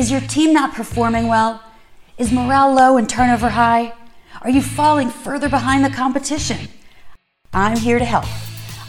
Is 0.00 0.10
your 0.10 0.22
team 0.22 0.54
not 0.54 0.72
performing 0.72 1.28
well? 1.28 1.62
Is 2.16 2.32
morale 2.32 2.72
low 2.72 2.96
and 2.96 3.06
turnover 3.06 3.50
high? 3.50 3.92
Are 4.40 4.48
you 4.48 4.62
falling 4.62 5.10
further 5.10 5.50
behind 5.50 5.84
the 5.84 5.90
competition? 5.90 6.68
I'm 7.52 7.76
here 7.76 7.98
to 7.98 8.04
help. 8.06 8.24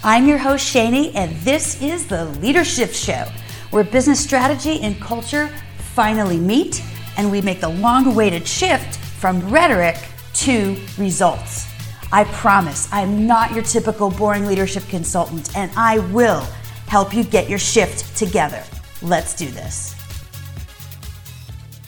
I'm 0.06 0.26
your 0.26 0.38
host, 0.38 0.74
Shani, 0.74 1.12
and 1.14 1.36
this 1.42 1.82
is 1.82 2.08
the 2.08 2.34
LeaderShift 2.40 2.96
Show, 2.96 3.30
where 3.72 3.84
business 3.84 4.24
strategy 4.24 4.80
and 4.80 5.02
culture 5.02 5.50
finally 5.80 6.38
meet 6.38 6.82
and 7.18 7.30
we 7.30 7.42
make 7.42 7.60
the 7.60 7.68
long 7.68 8.08
awaited 8.08 8.48
shift 8.48 8.96
from 8.96 9.42
rhetoric 9.50 9.98
to 10.36 10.78
results. 10.98 11.68
I 12.14 12.24
promise 12.24 12.88
I'm 12.90 13.28
not 13.28 13.52
your 13.52 13.64
typical 13.64 14.12
boring 14.12 14.46
leadership 14.46 14.84
consultant, 14.88 15.58
and 15.58 15.74
I 15.76 16.00
will 16.14 16.48
help 16.88 17.14
you 17.14 17.26
get 17.26 17.50
your 17.50 17.60
shift 17.60 18.16
together. 18.16 18.64
Let's 19.02 19.36
do 19.36 19.50
this. 19.50 20.01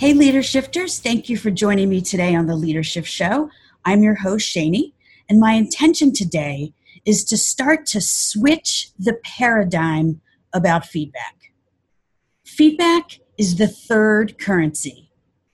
Hey, 0.04 0.12
Leader 0.12 0.44
Shifters, 0.44 1.00
thank 1.00 1.30
you 1.30 1.38
for 1.38 1.50
joining 1.50 1.88
me 1.88 2.02
today 2.02 2.36
on 2.36 2.46
the 2.46 2.56
LeaderShift 2.56 3.06
Show. 3.06 3.50
I'm 3.86 4.04
your 4.04 4.16
host, 4.16 4.54
Shani, 4.54 4.92
and 5.30 5.40
my 5.40 5.54
intention 5.54 6.12
today 6.12 6.74
is 7.06 7.24
to 7.24 7.38
start 7.38 7.86
to 7.86 8.02
switch 8.02 8.90
the 9.00 9.14
paradigm 9.24 10.20
about 10.52 10.86
feedback. 10.86 11.54
Feedback 12.44 13.22
is 13.38 13.56
the 13.56 13.70
third 13.70 14.38
currency. 14.40 15.10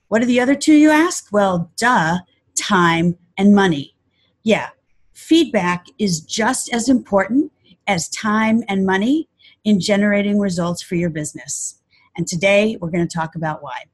What 0.08 0.20
are 0.20 0.26
the 0.26 0.40
other 0.40 0.56
two, 0.56 0.74
you 0.74 0.90
ask? 0.90 1.28
Well, 1.30 1.70
duh, 1.76 2.18
time 2.60 3.18
and 3.38 3.54
money. 3.54 3.94
Yeah, 4.42 4.70
feedback 5.12 5.86
is 6.00 6.20
just 6.20 6.74
as 6.74 6.88
important 6.88 7.52
as 7.86 8.08
time 8.08 8.64
and 8.66 8.84
money 8.84 9.28
in 9.62 9.78
generating 9.78 10.40
results 10.40 10.82
for 10.82 10.96
your 10.96 11.10
business. 11.10 11.80
And 12.16 12.26
today 12.26 12.76
we're 12.80 12.90
going 12.90 13.06
to 13.06 13.16
talk 13.16 13.36
about 13.36 13.62
why. 13.62 13.84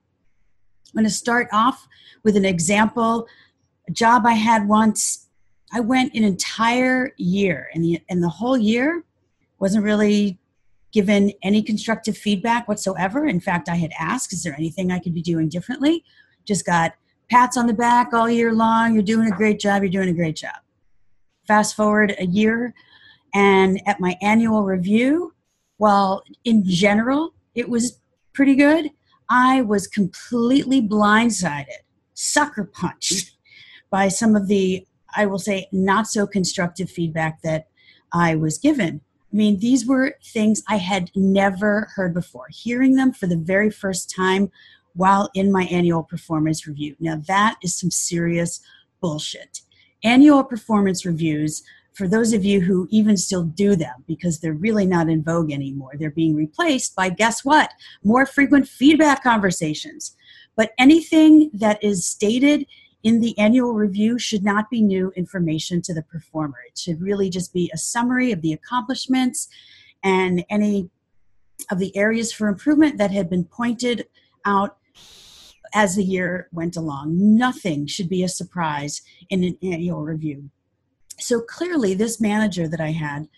I'm 0.97 1.03
going 1.03 1.11
to 1.11 1.15
start 1.15 1.49
off 1.53 1.87
with 2.25 2.37
an 2.37 2.47
example 2.47 3.29
a 3.87 3.93
job 3.93 4.25
I 4.25 4.33
had 4.33 4.67
once, 4.67 5.29
I 5.75 5.81
went 5.81 6.15
an 6.15 6.25
entire 6.25 7.13
year, 7.19 7.69
and 7.75 7.85
the, 7.85 8.01
and 8.09 8.23
the 8.23 8.31
whole 8.31 8.57
year 8.57 9.05
wasn't 9.59 9.85
really 9.85 10.39
given 10.93 11.33
any 11.43 11.63
constructive 11.63 12.17
feedback 12.17 12.67
whatsoever. 12.67 13.27
In 13.27 13.41
fact, 13.41 13.69
I 13.69 13.75
had 13.75 13.93
asked, 13.99 14.33
Is 14.33 14.43
there 14.43 14.55
anything 14.55 14.91
I 14.91 14.99
could 14.99 15.13
be 15.13 15.21
doing 15.21 15.51
differently? 15.51 16.03
Just 16.47 16.65
got 16.65 16.95
pats 17.31 17.59
on 17.59 17.67
the 17.67 17.75
back 17.75 18.15
all 18.15 18.31
year 18.31 18.55
long. 18.55 18.95
You're 18.95 19.03
doing 19.03 19.31
a 19.31 19.37
great 19.37 19.61
job. 19.61 19.83
You're 19.83 19.93
doing 19.93 20.09
a 20.09 20.15
great 20.15 20.37
job. 20.37 20.57
Fast 21.47 21.77
forward 21.77 22.15
a 22.19 22.25
year, 22.25 22.73
and 23.35 23.83
at 23.87 24.01
my 24.01 24.17
annual 24.23 24.65
review, 24.65 25.35
while 25.77 26.25
in 26.45 26.65
general 26.65 27.35
it 27.55 27.69
was 27.69 28.01
pretty 28.33 28.55
good, 28.55 28.91
I 29.29 29.63
was 29.63 29.87
completely 29.87 30.81
blindsided, 30.81 31.83
sucker 32.15 32.65
punched 32.65 33.37
by 33.91 34.09
some 34.09 34.37
of 34.37 34.49
the, 34.49 34.87
I 35.17 35.27
will 35.27 35.39
say, 35.39 35.69
not 35.73 36.07
so 36.07 36.27
constructive 36.27 36.91
feedback 36.91 37.43
that 37.43 37.69
I 38.13 38.37
was 38.37 38.59
given. 38.59 39.01
I 39.33 39.37
mean, 39.37 39.59
these 39.59 39.87
were 39.87 40.17
things 40.25 40.63
I 40.69 40.77
had 40.77 41.11
never 41.15 41.89
heard 41.95 42.15
before. 42.15 42.47
Hearing 42.51 42.95
them 42.95 43.13
for 43.13 43.27
the 43.27 43.37
very 43.37 43.71
first 43.71 44.15
time 44.15 44.51
while 44.95 45.31
in 45.35 45.53
my 45.53 45.65
annual 45.65 46.03
performance 46.03 46.67
review. 46.67 46.97
Now, 47.01 47.21
that 47.27 47.57
is 47.63 47.77
some 47.77 47.91
serious 47.91 48.61
bullshit. 49.01 49.61
Annual 50.05 50.45
performance 50.45 51.05
reviews, 51.05 51.63
for 51.97 52.07
those 52.07 52.35
of 52.35 52.45
you 52.45 52.61
who 52.61 52.87
even 52.91 53.17
still 53.17 53.43
do 53.43 53.75
them, 53.75 54.05
because 54.07 54.39
they're 54.39 54.53
really 54.53 54.85
not 54.85 55.09
in 55.09 55.23
vogue 55.23 55.51
anymore, 55.51 55.93
they're 55.95 56.11
being 56.11 56.35
replaced 56.35 56.95
by 56.95 57.09
guess 57.09 57.43
what? 57.43 57.73
More 58.05 58.27
frequent 58.27 58.69
feedback 58.69 59.23
conversations. 59.23 60.15
But 60.57 60.73
anything 60.79 61.51
that 61.55 61.83
is 61.83 62.05
stated 62.05 62.67
in 63.03 63.21
the 63.21 63.39
annual 63.39 63.73
review 63.73 64.19
should 64.19 64.45
not 64.45 64.69
be 64.69 64.83
new 64.83 65.11
information 65.17 65.81
to 65.83 65.95
the 65.95 66.03
performer. 66.03 66.59
It 66.69 66.77
should 66.77 67.01
really 67.01 67.31
just 67.31 67.55
be 67.55 67.71
a 67.73 67.79
summary 67.79 68.31
of 68.31 68.43
the 68.43 68.53
accomplishments 68.53 69.49
and 70.05 70.45
any 70.51 70.91
of 71.71 71.79
the 71.79 71.97
areas 71.97 72.31
for 72.31 72.49
improvement 72.49 72.99
that 72.99 73.11
had 73.11 73.31
been 73.31 73.45
pointed 73.45 74.07
out 74.45 74.77
as 75.73 75.97
the 75.97 76.05
year 76.05 76.49
went 76.53 76.77
along. 76.77 77.37
Nothing 77.39 77.87
should 77.87 78.11
be 78.11 78.23
a 78.23 78.29
surprise 78.29 79.01
in 79.31 79.43
an 79.45 79.57
annual 79.63 80.03
review. 80.03 80.51
So 81.19 81.41
clearly, 81.41 81.95
this 81.95 82.21
manager 82.21 82.69
that 82.69 82.81
I 82.81 82.91
had 82.91 83.29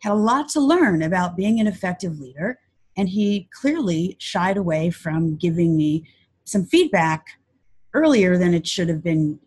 had 0.00 0.12
a 0.12 0.14
lot 0.14 0.48
to 0.50 0.60
learn 0.60 1.02
about 1.02 1.36
being 1.36 1.60
an 1.60 1.66
effective 1.66 2.18
leader, 2.18 2.58
and 2.96 3.08
he 3.08 3.48
clearly 3.52 4.16
shied 4.20 4.56
away 4.56 4.90
from 4.90 5.36
giving 5.36 5.76
me 5.76 6.04
some 6.44 6.64
feedback 6.64 7.26
earlier 7.94 8.36
than 8.36 8.54
it 8.54 8.66
should 8.66 8.88
have 8.88 9.02
been 9.02 9.38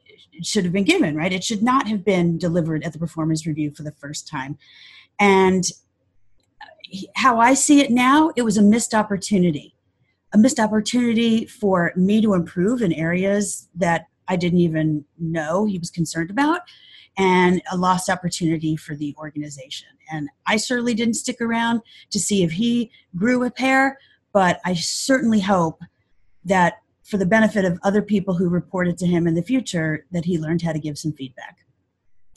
should 0.44 0.64
have 0.66 0.74
been 0.74 0.84
given 0.84 1.16
right? 1.16 1.34
It 1.34 1.44
should 1.44 1.64
not 1.64 1.88
have 1.88 2.06
been 2.06 2.38
delivered 2.38 2.84
at 2.84 2.94
the 2.94 3.00
performance 3.00 3.48
review 3.48 3.72
for 3.72 3.82
the 3.84 3.94
first 3.94 4.28
time. 4.28 4.58
And 5.20 5.64
how 7.16 7.40
i 7.40 7.54
see 7.54 7.82
it 7.82 7.92
now 7.92 8.32
it 8.36 8.44
was 8.44 8.58
a 8.58 8.62
missed 8.62 8.94
opportunity 8.94 9.76
a 10.34 10.38
missed 10.38 10.60
opportunity 10.60 11.46
for 11.46 11.92
me 11.96 12.22
to 12.22 12.34
improve 12.34 12.82
in 12.82 12.94
areas 12.94 13.68
that 13.76 14.06
i 14.28 14.36
didn't 14.36 14.60
even 14.60 15.04
know 15.18 15.66
he 15.66 15.78
was 15.78 15.90
concerned 15.90 16.30
about 16.30 16.62
and 17.18 17.62
a 17.72 17.78
lost 17.78 18.10
opportunity 18.10 18.76
for 18.76 18.96
the 18.96 19.16
organization 19.18 19.88
and 20.12 20.30
i 20.46 20.56
certainly 20.56 20.94
didn't 20.94 21.16
stick 21.16 21.42
around 21.42 21.82
to 22.10 22.20
see 22.20 22.44
if 22.44 22.52
he 22.52 22.92
grew 23.16 23.44
a 23.44 23.52
pair 23.52 23.98
but 24.34 24.60
i 24.66 24.74
certainly 24.74 25.40
hope 25.40 25.82
that 26.46 26.76
for 27.08 27.18
the 27.18 27.26
benefit 27.26 27.64
of 27.64 27.80
other 27.84 28.02
people 28.02 28.34
who 28.34 28.50
reported 28.50 28.98
to 28.98 29.08
him 29.08 29.28
in 29.28 29.34
the 29.34 29.42
future 29.42 30.06
that 30.12 30.26
he 30.26 30.38
learned 30.38 30.62
how 30.62 30.74
to 30.74 30.80
give 30.80 30.98
some 30.98 31.14
feedback. 31.14 31.60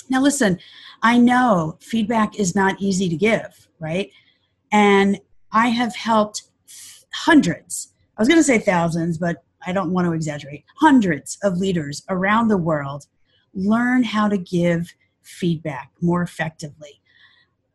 Now, 0.08 0.22
listen, 0.22 0.60
I 1.02 1.18
know 1.18 1.76
feedback 1.80 2.38
is 2.38 2.54
not 2.54 2.80
easy 2.80 3.08
to 3.08 3.16
give, 3.16 3.68
right? 3.80 4.10
And 4.70 5.18
I 5.50 5.68
have 5.68 5.94
helped 5.96 6.44
hundreds, 7.12 7.92
I 8.16 8.22
was 8.22 8.28
going 8.28 8.38
to 8.38 8.44
say 8.44 8.58
thousands, 8.58 9.18
but 9.18 9.42
I 9.66 9.72
don't 9.72 9.92
want 9.92 10.06
to 10.06 10.12
exaggerate, 10.12 10.64
hundreds 10.76 11.36
of 11.42 11.58
leaders 11.58 12.04
around 12.08 12.46
the 12.46 12.56
world 12.56 13.06
learn 13.54 14.02
how 14.02 14.28
to 14.28 14.38
give 14.38 14.94
feedback 15.22 15.90
more 16.00 16.22
effectively 16.22 17.00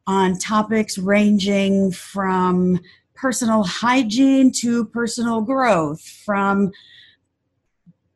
on 0.07 0.37
topics 0.37 0.97
ranging 0.97 1.91
from 1.91 2.79
personal 3.15 3.63
hygiene 3.63 4.51
to 4.51 4.85
personal 4.85 5.41
growth, 5.41 6.01
from 6.01 6.71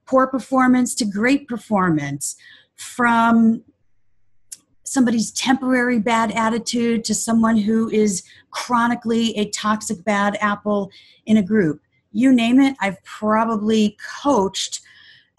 poor 0.06 0.28
performance 0.28 0.94
to 0.96 1.06
great 1.06 1.48
performance, 1.48 2.36
from 2.76 3.64
somebody's 4.84 5.32
temporary 5.32 6.00
bad 6.00 6.32
attitude 6.32 7.04
to 7.06 7.14
someone 7.14 7.58
who 7.58 7.90
is 7.90 8.24
chronically 8.52 9.38
a 9.38 9.50
toxic 9.52 10.04
bad 10.04 10.38
apple 10.42 10.90
in 11.26 11.38
a 11.38 11.44
group. 11.44 11.82
You 12.12 12.34
name 12.34 12.60
it, 12.60 12.76
I've 12.82 13.04
probably 13.04 13.98
coached 14.22 14.82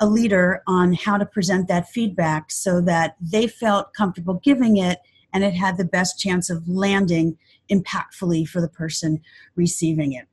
a 0.00 0.06
leader 0.06 0.62
on 0.66 0.94
how 0.94 1.18
to 1.18 1.26
present 1.26 1.68
that 1.68 1.88
feedback 1.90 2.50
so 2.50 2.80
that 2.80 3.16
they 3.20 3.46
felt 3.46 3.92
comfortable 3.94 4.40
giving 4.42 4.78
it 4.78 4.98
and 5.32 5.44
it 5.44 5.54
had 5.54 5.76
the 5.76 5.84
best 5.84 6.18
chance 6.18 6.50
of 6.50 6.66
landing 6.66 7.38
impactfully 7.70 8.48
for 8.48 8.60
the 8.60 8.68
person 8.68 9.20
receiving 9.54 10.12
it. 10.12 10.26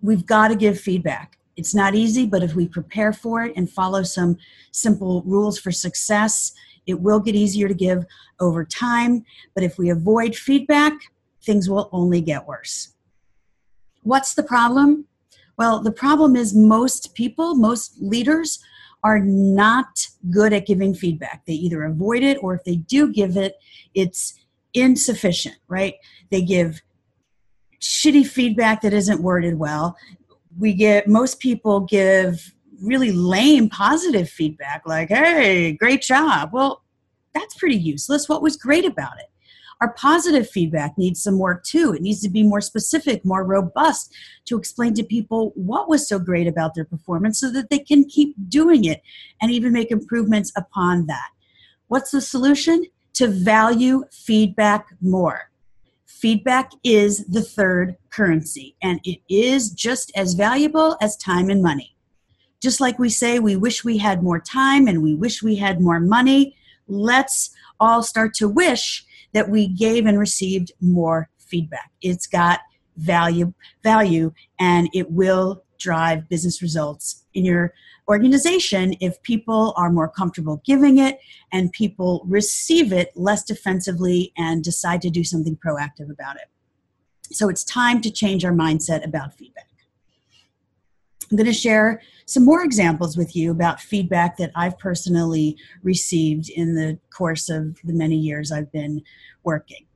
We've 0.00 0.26
got 0.26 0.48
to 0.48 0.54
give 0.54 0.78
feedback. 0.78 1.38
It's 1.56 1.74
not 1.74 1.94
easy, 1.94 2.26
but 2.26 2.42
if 2.42 2.54
we 2.54 2.68
prepare 2.68 3.12
for 3.12 3.42
it 3.42 3.52
and 3.56 3.70
follow 3.70 4.02
some 4.02 4.36
simple 4.70 5.22
rules 5.24 5.58
for 5.58 5.72
success, 5.72 6.52
it 6.86 7.00
will 7.00 7.20
get 7.20 7.34
easier 7.34 7.68
to 7.68 7.74
give 7.74 8.04
over 8.38 8.64
time. 8.64 9.24
But 9.54 9.64
if 9.64 9.78
we 9.78 9.88
avoid 9.88 10.36
feedback, 10.36 10.92
things 11.42 11.68
will 11.68 11.88
only 11.92 12.20
get 12.20 12.46
worse. 12.46 12.94
What's 14.02 14.34
the 14.34 14.42
problem? 14.42 15.06
Well, 15.56 15.80
the 15.80 15.92
problem 15.92 16.36
is 16.36 16.54
most 16.54 17.14
people, 17.14 17.54
most 17.54 18.00
leaders, 18.00 18.58
are 19.02 19.20
not 19.20 20.08
good 20.30 20.52
at 20.52 20.66
giving 20.66 20.94
feedback. 20.94 21.44
They 21.46 21.52
either 21.52 21.84
avoid 21.84 22.22
it 22.22 22.38
or 22.42 22.54
if 22.54 22.64
they 22.64 22.76
do 22.76 23.12
give 23.12 23.36
it, 23.36 23.56
it's 23.94 24.34
insufficient, 24.72 25.56
right? 25.68 25.94
They 26.30 26.42
give 26.42 26.80
shitty 27.80 28.26
feedback 28.26 28.80
that 28.80 28.94
isn't 28.94 29.22
worded 29.22 29.58
well. 29.58 29.96
We 30.58 30.72
get 30.72 31.06
most 31.06 31.38
people 31.38 31.80
give 31.80 32.54
really 32.82 33.12
lame 33.12 33.68
positive 33.68 34.28
feedback 34.28 34.82
like, 34.86 35.08
hey, 35.08 35.72
great 35.72 36.02
job. 36.02 36.50
Well, 36.52 36.82
that's 37.34 37.54
pretty 37.54 37.76
useless. 37.76 38.28
What 38.28 38.42
was 38.42 38.56
great 38.56 38.84
about 38.84 39.18
it? 39.18 39.26
Our 39.80 39.92
positive 39.94 40.48
feedback 40.48 40.96
needs 40.96 41.22
some 41.22 41.38
work 41.38 41.64
too. 41.64 41.92
It 41.92 42.02
needs 42.02 42.20
to 42.22 42.30
be 42.30 42.42
more 42.42 42.60
specific, 42.60 43.24
more 43.24 43.44
robust 43.44 44.12
to 44.46 44.58
explain 44.58 44.94
to 44.94 45.04
people 45.04 45.52
what 45.54 45.88
was 45.88 46.08
so 46.08 46.18
great 46.18 46.46
about 46.46 46.74
their 46.74 46.84
performance 46.84 47.40
so 47.40 47.50
that 47.50 47.70
they 47.70 47.78
can 47.78 48.04
keep 48.04 48.34
doing 48.48 48.84
it 48.84 49.02
and 49.42 49.50
even 49.50 49.72
make 49.72 49.90
improvements 49.90 50.52
upon 50.56 51.06
that. 51.06 51.28
What's 51.88 52.10
the 52.10 52.20
solution? 52.20 52.84
to 53.14 53.28
value 53.28 54.04
feedback 54.12 54.86
more. 55.00 55.50
feedback 56.04 56.72
is 56.82 57.26
the 57.26 57.42
third 57.42 57.96
currency, 58.08 58.76
and 58.82 58.98
it 59.04 59.20
is 59.28 59.70
just 59.70 60.10
as 60.16 60.32
valuable 60.32 60.96
as 61.02 61.18
time 61.18 61.50
and 61.50 61.62
money. 61.62 61.94
Just 62.62 62.80
like 62.80 62.98
we 62.98 63.10
say 63.10 63.38
we 63.38 63.56
wish 63.56 63.84
we 63.84 63.98
had 63.98 64.22
more 64.22 64.40
time 64.40 64.86
and 64.88 65.02
we 65.02 65.14
wish 65.14 65.42
we 65.42 65.56
had 65.56 65.82
more 65.82 66.00
money, 66.00 66.56
let's 66.88 67.50
all 67.78 68.02
start 68.02 68.32
to 68.34 68.48
wish 68.48 69.04
that 69.34 69.50
we 69.50 69.68
gave 69.68 70.06
and 70.06 70.18
received 70.18 70.72
more 70.80 71.28
feedback. 71.38 71.90
It's 72.00 72.26
got 72.26 72.60
value 72.96 73.52
value 73.82 74.32
and 74.58 74.88
it 74.94 75.10
will 75.10 75.64
drive 75.78 76.28
business 76.28 76.62
results 76.62 77.26
in 77.34 77.44
your 77.44 77.74
organization 78.08 78.94
if 79.00 79.20
people 79.22 79.74
are 79.76 79.90
more 79.90 80.08
comfortable 80.08 80.62
giving 80.64 80.98
it 80.98 81.18
and 81.52 81.72
people 81.72 82.22
receive 82.26 82.92
it 82.92 83.10
less 83.16 83.42
defensively 83.42 84.32
and 84.36 84.62
decide 84.62 85.02
to 85.02 85.10
do 85.10 85.24
something 85.24 85.56
proactive 85.56 86.10
about 86.10 86.36
it. 86.36 86.48
So 87.32 87.48
it's 87.48 87.64
time 87.64 88.00
to 88.02 88.10
change 88.10 88.44
our 88.44 88.52
mindset 88.52 89.04
about 89.04 89.34
feedback. 89.34 89.68
I'm 91.30 91.36
going 91.36 91.46
to 91.46 91.52
share 91.52 92.02
some 92.26 92.44
more 92.44 92.62
examples 92.62 93.16
with 93.16 93.34
you 93.36 93.50
about 93.50 93.80
feedback 93.80 94.36
that 94.38 94.50
I've 94.54 94.78
personally 94.78 95.56
received 95.82 96.50
in 96.50 96.74
the 96.74 96.98
course 97.10 97.48
of 97.48 97.76
the 97.84 97.92
many 97.92 98.16
years 98.16 98.52
I've 98.52 98.70
been 98.72 99.02
working. 99.42 99.86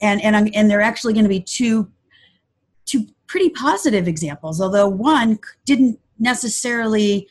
And 0.00 0.22
and 0.22 0.34
I'm, 0.34 0.48
and 0.54 0.70
they're 0.70 0.80
actually 0.80 1.12
going 1.12 1.24
to 1.24 1.28
be 1.28 1.40
two 1.40 1.90
two 2.86 3.06
pretty 3.26 3.50
positive 3.50 4.08
examples, 4.08 4.60
although 4.60 4.88
one 4.88 5.38
didn't 5.64 5.98
necessarily 6.18 7.28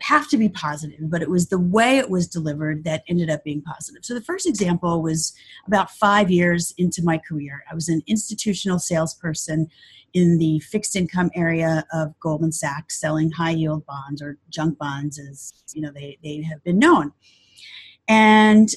have 0.00 0.28
to 0.28 0.36
be 0.36 0.48
positive, 0.48 0.98
but 1.10 1.22
it 1.22 1.28
was 1.28 1.48
the 1.48 1.58
way 1.58 1.98
it 1.98 2.08
was 2.08 2.26
delivered 2.26 2.84
that 2.84 3.04
ended 3.08 3.28
up 3.28 3.44
being 3.44 3.62
positive. 3.62 4.04
So 4.04 4.14
the 4.14 4.22
first 4.22 4.46
example 4.46 5.02
was 5.02 5.34
about 5.66 5.90
five 5.90 6.30
years 6.30 6.72
into 6.78 7.02
my 7.02 7.18
career. 7.18 7.62
I 7.70 7.74
was 7.74 7.88
an 7.88 8.02
institutional 8.06 8.78
salesperson 8.78 9.68
in 10.12 10.38
the 10.38 10.58
fixed 10.60 10.96
income 10.96 11.30
area 11.34 11.84
of 11.92 12.18
Goldman 12.18 12.52
Sachs, 12.52 12.98
selling 12.98 13.30
high 13.30 13.50
yield 13.50 13.84
bonds 13.86 14.22
or 14.22 14.38
junk 14.48 14.78
bonds, 14.78 15.18
as 15.18 15.52
you 15.74 15.82
know 15.82 15.92
they, 15.92 16.18
they 16.22 16.42
have 16.42 16.62
been 16.64 16.78
known. 16.78 17.12
And 18.08 18.68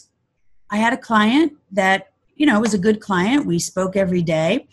I 0.70 0.78
had 0.78 0.94
a 0.94 0.98
client 0.98 1.54
that 1.72 2.12
you 2.36 2.46
know 2.46 2.60
was 2.60 2.74
a 2.74 2.80
good 2.80 3.00
client. 3.00 3.46
We 3.46 3.60
spoke 3.60 3.96
every 3.96 4.22
day, 4.22 4.68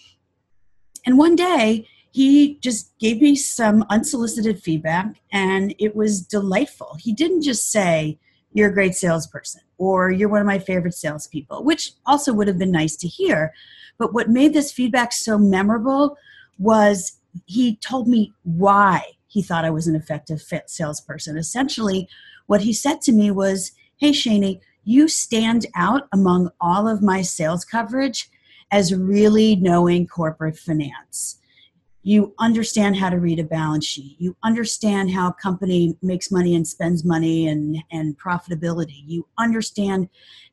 and 1.07 1.17
one 1.17 1.37
day 1.37 1.87
he 2.13 2.59
just 2.61 2.97
gave 2.99 3.21
me 3.21 3.37
some 3.37 3.85
unsolicited 3.89 4.61
feedback 4.61 5.21
and 5.33 5.75
it 5.79 5.95
was 5.95 6.23
delightful. 6.23 6.97
He 6.99 7.13
didn't 7.13 7.43
just 7.43 7.71
say, 7.71 8.19
You're 8.53 8.71
a 8.71 8.75
great 8.75 8.95
salesperson 8.95 9.63
or 9.79 10.11
you're 10.11 10.29
one 10.29 10.41
of 10.41 10.47
my 10.47 10.59
favorite 10.59 10.95
salespeople, 10.95 11.65
which 11.65 11.93
also 12.07 12.33
would 12.33 12.49
have 12.49 12.59
been 12.59 12.73
nice 12.73 12.97
to 12.97 13.09
hear. 13.09 13.53
But 13.97 14.13
what 14.13 14.29
made 14.29 14.53
this 14.53 14.73
feedback 14.73 15.13
so 15.13 15.39
memorable 15.39 16.17
was 16.59 17.19
he 17.47 17.77
told 17.77 18.09
me 18.09 18.33
why 18.43 19.03
he 19.29 19.43
thought 19.43 19.65
I 19.65 19.71
was 19.71 19.87
an 19.87 19.95
effective 19.95 20.43
salesperson. 20.67 21.37
Essentially, 21.37 22.09
what 22.47 22.63
he 22.63 22.73
said 22.73 23.01
to 23.03 23.13
me 23.13 23.31
was, 23.31 23.73
Hey, 23.99 24.11
Shani, 24.11 24.61
you 24.83 25.07
stand 25.07 25.67
out 25.77 26.09
among 26.13 26.51
all 26.61 26.89
of 26.89 27.03
my 27.03 27.23
sales 27.23 27.65
coverage 27.65 28.29
as 28.73 28.95
really 28.95 29.55
knowing 29.57 30.07
corporate 30.07 30.59
finance 30.59 31.40
you 32.03 32.35
understand 32.39 32.97
how 32.97 33.11
to 33.11 33.19
read 33.19 33.39
a 33.39 33.45
balance 33.45 33.85
sheet. 33.85 34.17
You 34.19 34.37
understand 34.43 35.11
how 35.11 35.29
a 35.29 35.35
company 35.35 35.97
makes 36.01 36.31
money 36.31 36.55
and 36.55 36.67
spends 36.67 37.05
money 37.05 37.47
and, 37.47 37.77
and 37.93 38.19
profitability. 38.19 39.03
You 39.07 39.27
understand 39.39 40.09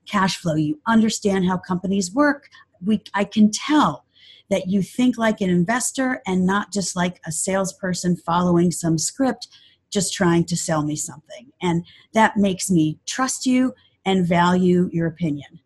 cash 0.05 0.38
flow. 0.38 0.55
You 0.55 0.79
understand 0.88 1.45
how 1.47 1.57
companies 1.57 2.13
work. 2.13 2.49
We, 2.85 3.01
i 3.13 3.23
can 3.23 3.49
tell 3.49 4.05
that 4.49 4.67
you 4.67 4.81
think 4.81 5.17
like 5.17 5.41
an 5.41 5.49
investor 5.49 6.21
and 6.27 6.45
not 6.45 6.71
just 6.71 6.95
like 6.95 7.19
a 7.25 7.31
salesperson 7.31 8.15
following 8.17 8.71
some 8.71 8.97
script 8.97 9.47
just 9.89 10.13
trying 10.13 10.44
to 10.45 10.55
sell 10.55 10.83
me 10.83 10.95
something. 10.95 11.51
And 11.61 11.85
that 12.13 12.38
makes 12.38 12.69
me 12.69 12.99
trust 13.05 13.45
you 13.45 13.73
and 14.05 14.27
value 14.27 14.89
your 14.91 15.07
opinion. 15.07 15.59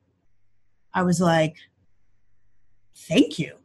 I 0.93 1.01
was 1.03 1.19
like 1.19 1.57
thank 2.95 3.39
you. 3.39 3.55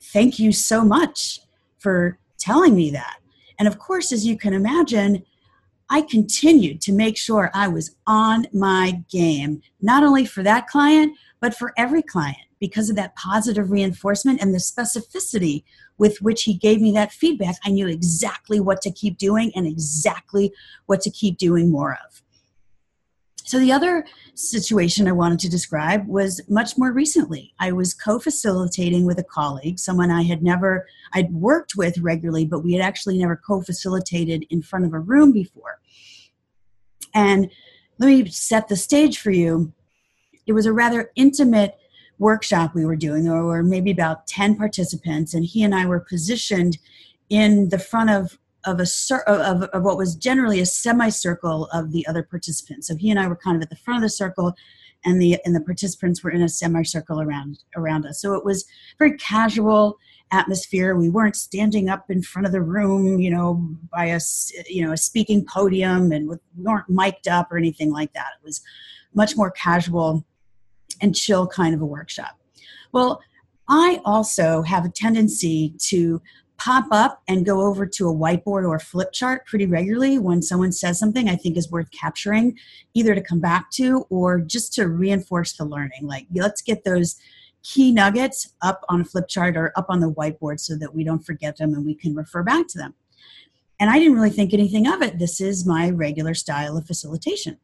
Thank 0.00 0.38
you 0.38 0.52
so 0.52 0.84
much 0.84 1.40
for 1.86 2.18
telling 2.36 2.74
me 2.74 2.90
that. 2.90 3.18
And 3.60 3.68
of 3.68 3.78
course, 3.78 4.10
as 4.10 4.26
you 4.26 4.36
can 4.36 4.52
imagine, 4.52 5.22
I 5.88 6.02
continued 6.02 6.80
to 6.80 6.92
make 6.92 7.16
sure 7.16 7.48
I 7.54 7.68
was 7.68 7.94
on 8.08 8.48
my 8.52 9.04
game, 9.08 9.62
not 9.80 10.02
only 10.02 10.26
for 10.26 10.42
that 10.42 10.66
client, 10.66 11.16
but 11.38 11.54
for 11.54 11.72
every 11.78 12.02
client 12.02 12.48
because 12.58 12.90
of 12.90 12.96
that 12.96 13.14
positive 13.14 13.70
reinforcement 13.70 14.42
and 14.42 14.52
the 14.52 14.58
specificity 14.58 15.62
with 15.96 16.20
which 16.20 16.42
he 16.42 16.54
gave 16.54 16.80
me 16.80 16.90
that 16.90 17.12
feedback. 17.12 17.54
I 17.64 17.70
knew 17.70 17.86
exactly 17.86 18.58
what 18.58 18.82
to 18.82 18.90
keep 18.90 19.16
doing 19.16 19.52
and 19.54 19.64
exactly 19.64 20.52
what 20.86 21.00
to 21.02 21.10
keep 21.10 21.38
doing 21.38 21.70
more 21.70 21.92
of. 22.04 22.20
So, 23.46 23.60
the 23.60 23.70
other 23.70 24.04
situation 24.34 25.06
I 25.06 25.12
wanted 25.12 25.38
to 25.38 25.48
describe 25.48 26.08
was 26.08 26.40
much 26.48 26.76
more 26.76 26.90
recently. 26.90 27.54
I 27.60 27.70
was 27.70 27.94
co 27.94 28.18
facilitating 28.18 29.06
with 29.06 29.20
a 29.20 29.24
colleague, 29.24 29.78
someone 29.78 30.10
I 30.10 30.22
had 30.22 30.42
never, 30.42 30.86
I'd 31.14 31.32
worked 31.32 31.76
with 31.76 31.96
regularly, 31.98 32.44
but 32.44 32.64
we 32.64 32.72
had 32.72 32.82
actually 32.82 33.18
never 33.18 33.36
co 33.36 33.62
facilitated 33.62 34.44
in 34.50 34.62
front 34.62 34.84
of 34.84 34.92
a 34.92 34.98
room 34.98 35.30
before. 35.30 35.78
And 37.14 37.48
let 37.98 38.08
me 38.08 38.26
set 38.26 38.66
the 38.66 38.74
stage 38.74 39.18
for 39.18 39.30
you. 39.30 39.72
It 40.48 40.52
was 40.52 40.66
a 40.66 40.72
rather 40.72 41.12
intimate 41.14 41.78
workshop 42.18 42.74
we 42.74 42.84
were 42.84 42.96
doing. 42.96 43.24
There 43.24 43.44
were 43.44 43.62
maybe 43.62 43.92
about 43.92 44.26
10 44.26 44.56
participants, 44.56 45.34
and 45.34 45.44
he 45.44 45.62
and 45.62 45.72
I 45.72 45.86
were 45.86 46.00
positioned 46.00 46.78
in 47.30 47.68
the 47.68 47.78
front 47.78 48.10
of 48.10 48.38
of 48.66 48.80
a 48.80 48.86
of, 49.28 49.62
of 49.62 49.82
what 49.82 49.96
was 49.96 50.14
generally 50.14 50.60
a 50.60 50.66
semicircle 50.66 51.66
of 51.72 51.92
the 51.92 52.06
other 52.06 52.22
participants. 52.22 52.88
So 52.88 52.96
he 52.96 53.10
and 53.10 53.18
I 53.18 53.28
were 53.28 53.36
kind 53.36 53.56
of 53.56 53.62
at 53.62 53.70
the 53.70 53.76
front 53.76 53.98
of 53.98 54.02
the 54.02 54.10
circle, 54.10 54.54
and 55.04 55.22
the 55.22 55.38
and 55.44 55.54
the 55.54 55.60
participants 55.60 56.22
were 56.22 56.30
in 56.30 56.42
a 56.42 56.48
semicircle 56.48 57.20
around 57.20 57.60
around 57.76 58.04
us. 58.04 58.20
So 58.20 58.34
it 58.34 58.44
was 58.44 58.66
very 58.98 59.16
casual 59.16 59.98
atmosphere. 60.32 60.96
We 60.96 61.08
weren't 61.08 61.36
standing 61.36 61.88
up 61.88 62.10
in 62.10 62.22
front 62.22 62.46
of 62.46 62.52
the 62.52 62.60
room, 62.60 63.20
you 63.20 63.30
know, 63.30 63.68
by 63.92 64.06
a 64.06 64.20
you 64.68 64.84
know 64.84 64.92
a 64.92 64.96
speaking 64.96 65.46
podium, 65.46 66.12
and 66.12 66.28
we 66.28 66.36
weren't 66.56 66.90
mic'd 66.90 67.28
up 67.28 67.52
or 67.52 67.58
anything 67.58 67.92
like 67.92 68.12
that. 68.14 68.28
It 68.40 68.44
was 68.44 68.60
much 69.14 69.36
more 69.36 69.50
casual 69.50 70.24
and 71.00 71.14
chill 71.14 71.46
kind 71.46 71.74
of 71.74 71.80
a 71.80 71.86
workshop. 71.86 72.38
Well, 72.92 73.20
I 73.68 74.00
also 74.04 74.62
have 74.62 74.84
a 74.84 74.88
tendency 74.88 75.74
to 75.88 76.22
pop 76.58 76.86
up 76.90 77.22
and 77.28 77.44
go 77.44 77.60
over 77.60 77.86
to 77.86 78.08
a 78.08 78.14
whiteboard 78.14 78.64
or 78.64 78.76
a 78.76 78.80
flip 78.80 79.12
chart 79.12 79.46
pretty 79.46 79.66
regularly 79.66 80.18
when 80.18 80.42
someone 80.42 80.72
says 80.72 80.98
something 80.98 81.28
I 81.28 81.36
think 81.36 81.56
is 81.56 81.70
worth 81.70 81.90
capturing, 81.90 82.58
either 82.94 83.14
to 83.14 83.20
come 83.20 83.40
back 83.40 83.70
to 83.72 84.06
or 84.10 84.40
just 84.40 84.72
to 84.74 84.88
reinforce 84.88 85.52
the 85.56 85.64
learning. 85.64 86.02
Like, 86.02 86.26
let's 86.34 86.62
get 86.62 86.84
those 86.84 87.16
key 87.62 87.92
nuggets 87.92 88.54
up 88.62 88.82
on 88.88 89.00
a 89.00 89.04
flip 89.04 89.28
chart 89.28 89.56
or 89.56 89.72
up 89.76 89.86
on 89.88 90.00
the 90.00 90.12
whiteboard 90.12 90.60
so 90.60 90.76
that 90.76 90.94
we 90.94 91.04
don't 91.04 91.24
forget 91.24 91.56
them 91.56 91.74
and 91.74 91.84
we 91.84 91.94
can 91.94 92.14
refer 92.14 92.42
back 92.42 92.66
to 92.68 92.78
them. 92.78 92.94
And 93.78 93.90
I 93.90 93.98
didn't 93.98 94.14
really 94.14 94.30
think 94.30 94.54
anything 94.54 94.86
of 94.86 95.02
it. 95.02 95.18
This 95.18 95.40
is 95.40 95.66
my 95.66 95.90
regular 95.90 96.32
style 96.32 96.76
of 96.76 96.86
facilitation. 96.86 97.58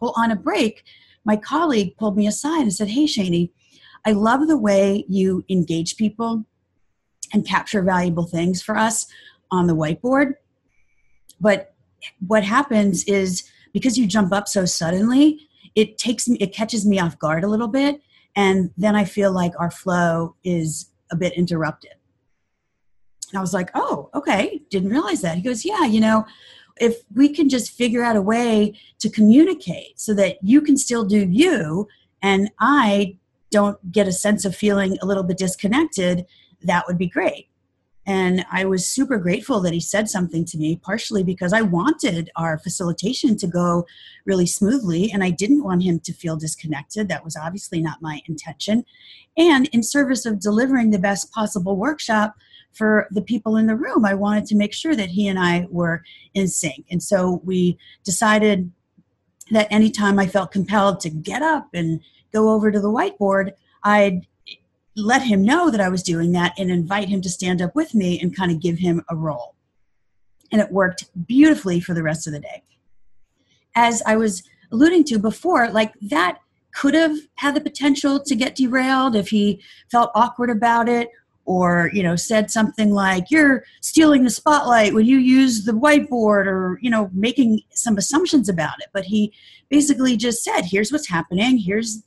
Well, 0.00 0.14
on 0.16 0.30
a 0.30 0.36
break, 0.36 0.82
my 1.24 1.36
colleague 1.36 1.96
pulled 1.96 2.16
me 2.16 2.26
aside 2.26 2.62
and 2.62 2.72
said, 2.72 2.88
Hey, 2.88 3.04
Shani, 3.04 3.50
I 4.04 4.12
love 4.12 4.48
the 4.48 4.58
way 4.58 5.04
you 5.08 5.44
engage 5.48 5.96
people 5.96 6.44
and 7.32 7.46
capture 7.46 7.82
valuable 7.82 8.26
things 8.26 8.62
for 8.62 8.76
us 8.76 9.06
on 9.50 9.66
the 9.66 9.76
whiteboard. 9.76 10.34
But 11.40 11.74
what 12.26 12.44
happens 12.44 13.04
is 13.04 13.48
because 13.72 13.98
you 13.98 14.06
jump 14.06 14.32
up 14.32 14.48
so 14.48 14.64
suddenly, 14.64 15.40
it 15.74 15.98
takes 15.98 16.28
me, 16.28 16.36
it 16.40 16.54
catches 16.54 16.86
me 16.86 16.98
off 16.98 17.18
guard 17.18 17.44
a 17.44 17.48
little 17.48 17.68
bit. 17.68 18.00
And 18.36 18.70
then 18.76 18.94
I 18.94 19.04
feel 19.04 19.32
like 19.32 19.52
our 19.58 19.70
flow 19.70 20.34
is 20.44 20.90
a 21.10 21.16
bit 21.16 21.32
interrupted. 21.34 21.92
And 23.30 23.38
I 23.38 23.40
was 23.40 23.52
like, 23.52 23.70
oh, 23.74 24.10
okay, 24.14 24.62
didn't 24.70 24.90
realize 24.90 25.20
that. 25.22 25.36
He 25.36 25.42
goes, 25.42 25.64
yeah, 25.64 25.84
you 25.84 26.00
know, 26.00 26.24
if 26.80 26.98
we 27.14 27.28
can 27.28 27.48
just 27.48 27.72
figure 27.72 28.02
out 28.02 28.16
a 28.16 28.22
way 28.22 28.74
to 29.00 29.10
communicate 29.10 30.00
so 30.00 30.14
that 30.14 30.38
you 30.42 30.60
can 30.60 30.76
still 30.76 31.04
do 31.04 31.26
you 31.28 31.88
and 32.22 32.50
I 32.58 33.16
don't 33.50 33.92
get 33.92 34.08
a 34.08 34.12
sense 34.12 34.44
of 34.44 34.54
feeling 34.54 34.96
a 35.00 35.06
little 35.06 35.22
bit 35.22 35.38
disconnected, 35.38 36.26
that 36.62 36.86
would 36.86 36.98
be 36.98 37.08
great. 37.08 37.48
And 38.08 38.46
I 38.50 38.64
was 38.64 38.88
super 38.88 39.18
grateful 39.18 39.60
that 39.60 39.74
he 39.74 39.80
said 39.80 40.08
something 40.08 40.46
to 40.46 40.56
me, 40.56 40.76
partially 40.76 41.22
because 41.22 41.52
I 41.52 41.60
wanted 41.60 42.30
our 42.36 42.58
facilitation 42.58 43.36
to 43.36 43.46
go 43.46 43.86
really 44.24 44.46
smoothly 44.46 45.12
and 45.12 45.22
I 45.22 45.28
didn't 45.28 45.62
want 45.62 45.82
him 45.82 46.00
to 46.00 46.14
feel 46.14 46.34
disconnected. 46.34 47.08
That 47.08 47.22
was 47.22 47.36
obviously 47.36 47.82
not 47.82 48.00
my 48.00 48.22
intention. 48.26 48.86
And 49.36 49.68
in 49.74 49.82
service 49.82 50.24
of 50.24 50.40
delivering 50.40 50.90
the 50.90 50.98
best 50.98 51.30
possible 51.32 51.76
workshop 51.76 52.34
for 52.72 53.08
the 53.10 53.20
people 53.20 53.56
in 53.56 53.66
the 53.66 53.76
room, 53.76 54.06
I 54.06 54.14
wanted 54.14 54.46
to 54.46 54.56
make 54.56 54.72
sure 54.72 54.96
that 54.96 55.10
he 55.10 55.28
and 55.28 55.38
I 55.38 55.66
were 55.70 56.02
in 56.32 56.48
sync. 56.48 56.86
And 56.90 57.02
so 57.02 57.42
we 57.44 57.76
decided 58.04 58.72
that 59.50 59.68
anytime 59.70 60.18
I 60.18 60.26
felt 60.26 60.50
compelled 60.50 61.00
to 61.00 61.10
get 61.10 61.42
up 61.42 61.68
and 61.74 62.00
go 62.32 62.48
over 62.48 62.70
to 62.70 62.80
the 62.80 62.88
whiteboard, 62.88 63.52
I'd 63.82 64.26
let 64.98 65.22
him 65.22 65.44
know 65.44 65.70
that 65.70 65.80
I 65.80 65.88
was 65.88 66.02
doing 66.02 66.32
that 66.32 66.54
and 66.58 66.70
invite 66.70 67.08
him 67.08 67.22
to 67.22 67.28
stand 67.28 67.62
up 67.62 67.74
with 67.74 67.94
me 67.94 68.20
and 68.20 68.36
kind 68.36 68.50
of 68.50 68.60
give 68.60 68.78
him 68.78 69.02
a 69.08 69.16
role. 69.16 69.54
And 70.50 70.60
it 70.60 70.72
worked 70.72 71.04
beautifully 71.26 71.80
for 71.80 71.94
the 71.94 72.02
rest 72.02 72.26
of 72.26 72.32
the 72.32 72.40
day. 72.40 72.62
As 73.74 74.02
I 74.06 74.16
was 74.16 74.42
alluding 74.72 75.04
to 75.04 75.18
before, 75.18 75.68
like 75.70 75.92
that 76.00 76.38
could 76.74 76.94
have 76.94 77.16
had 77.36 77.54
the 77.54 77.60
potential 77.60 78.20
to 78.20 78.34
get 78.34 78.54
derailed 78.54 79.14
if 79.14 79.28
he 79.28 79.60
felt 79.90 80.10
awkward 80.14 80.50
about 80.50 80.88
it 80.88 81.08
or 81.48 81.90
you 81.94 82.02
know 82.02 82.14
said 82.14 82.50
something 82.50 82.92
like 82.92 83.30
you're 83.30 83.64
stealing 83.80 84.22
the 84.22 84.30
spotlight 84.30 84.92
when 84.92 85.06
you 85.06 85.16
use 85.16 85.64
the 85.64 85.72
whiteboard 85.72 86.46
or 86.46 86.78
you 86.82 86.90
know 86.90 87.10
making 87.14 87.60
some 87.70 87.96
assumptions 87.96 88.50
about 88.50 88.74
it 88.80 88.88
but 88.92 89.04
he 89.04 89.32
basically 89.70 90.14
just 90.14 90.44
said 90.44 90.60
here's 90.60 90.92
what's 90.92 91.08
happening 91.08 91.56
here's 91.56 92.02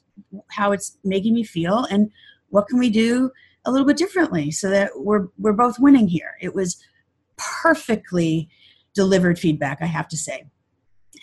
how 0.52 0.72
it's 0.72 0.98
making 1.04 1.34
me 1.34 1.44
feel 1.44 1.86
and 1.90 2.12
what 2.52 2.68
can 2.68 2.80
we 2.80 2.90
do 2.90 3.32
a 3.66 3.72
little 3.72 3.88
bit 3.88 3.98
differently 3.98 4.52
so 4.52 4.70
that 4.70 4.92
we're 4.96 5.28
we're 5.38 5.54
both 5.54 5.80
winning 5.80 6.08
here? 6.08 6.38
It 6.40 6.54
was 6.54 6.82
perfectly 7.38 8.50
delivered 8.94 9.40
feedback 9.40 9.80
i 9.82 9.86
have 9.86 10.08
to 10.10 10.18
say. 10.18 10.46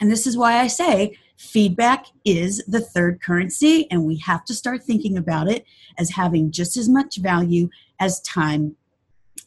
And 0.00 0.10
this 0.10 0.26
is 0.26 0.36
why 0.36 0.58
i 0.58 0.66
say 0.66 1.16
feedback 1.38 2.06
is 2.24 2.64
the 2.66 2.80
third 2.80 3.22
currency 3.22 3.88
and 3.90 4.04
we 4.04 4.18
have 4.18 4.44
to 4.46 4.54
start 4.54 4.82
thinking 4.82 5.16
about 5.16 5.48
it 5.48 5.64
as 5.96 6.10
having 6.10 6.50
just 6.50 6.76
as 6.76 6.88
much 6.88 7.18
value 7.18 7.68
as 8.00 8.20
time 8.22 8.76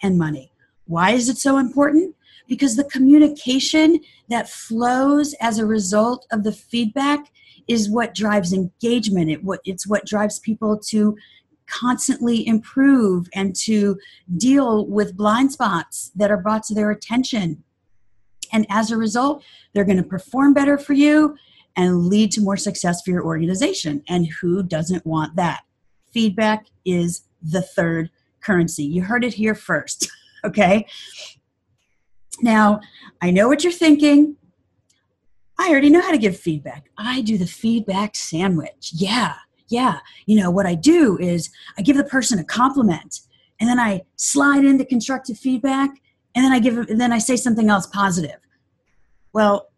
and 0.01 0.17
money. 0.17 0.51
Why 0.85 1.11
is 1.11 1.27
it 1.29 1.38
so 1.38 1.57
important? 1.57 2.15
Because 2.47 2.75
the 2.75 2.85
communication 2.85 4.00
that 4.29 4.50
flows 4.50 5.33
as 5.41 5.59
a 5.59 5.65
result 5.65 6.25
of 6.31 6.43
the 6.43 6.51
feedback 6.51 7.31
is 7.67 7.89
what 7.89 8.15
drives 8.15 8.53
engagement. 8.53 9.29
It 9.29 9.43
what 9.43 9.59
it's 9.65 9.88
what 9.88 10.05
drives 10.05 10.39
people 10.39 10.77
to 10.88 11.15
constantly 11.71 12.45
improve 12.45 13.27
and 13.33 13.55
to 13.55 13.97
deal 14.37 14.85
with 14.87 15.17
blind 15.17 15.51
spots 15.51 16.11
that 16.15 16.31
are 16.31 16.37
brought 16.37 16.63
to 16.63 16.73
their 16.73 16.91
attention. 16.91 17.63
And 18.53 18.65
as 18.69 18.91
a 18.91 18.97
result, 18.97 19.43
they're 19.73 19.85
going 19.85 19.97
to 19.97 20.03
perform 20.03 20.53
better 20.53 20.77
for 20.77 20.93
you 20.93 21.35
and 21.77 22.07
lead 22.07 22.31
to 22.33 22.41
more 22.41 22.57
success 22.57 23.01
for 23.01 23.11
your 23.11 23.23
organization. 23.23 24.03
And 24.09 24.27
who 24.27 24.63
doesn't 24.63 25.05
want 25.05 25.35
that? 25.37 25.61
Feedback 26.11 26.65
is 26.85 27.23
the 27.41 27.61
third 27.61 28.09
currency. 28.41 28.83
You 28.83 29.03
heard 29.03 29.23
it 29.23 29.33
here 29.33 29.55
first, 29.55 30.09
okay? 30.43 30.85
Now, 32.41 32.81
I 33.21 33.31
know 33.31 33.47
what 33.47 33.63
you're 33.63 33.71
thinking. 33.71 34.35
I 35.59 35.69
already 35.69 35.89
know 35.91 36.01
how 36.01 36.11
to 36.11 36.17
give 36.17 36.37
feedback. 36.37 36.89
I 36.97 37.21
do 37.21 37.37
the 37.37 37.45
feedback 37.45 38.15
sandwich. 38.15 38.91
Yeah, 38.93 39.35
yeah, 39.71 39.99
you 40.25 40.39
know, 40.39 40.51
what 40.51 40.65
I 40.65 40.75
do 40.75 41.17
is 41.19 41.49
I 41.77 41.81
give 41.81 41.97
the 41.97 42.03
person 42.03 42.39
a 42.39 42.43
compliment 42.43 43.21
and 43.59 43.69
then 43.69 43.79
I 43.79 44.01
slide 44.15 44.65
into 44.65 44.85
constructive 44.85 45.37
feedback 45.37 45.89
and 46.35 46.45
then 46.45 46.51
I 46.51 46.59
give 46.59 46.77
and 46.77 46.99
then 46.99 47.11
I 47.11 47.19
say 47.19 47.35
something 47.35 47.69
else 47.69 47.87
positive. 47.87 48.39
Well, 49.33 49.69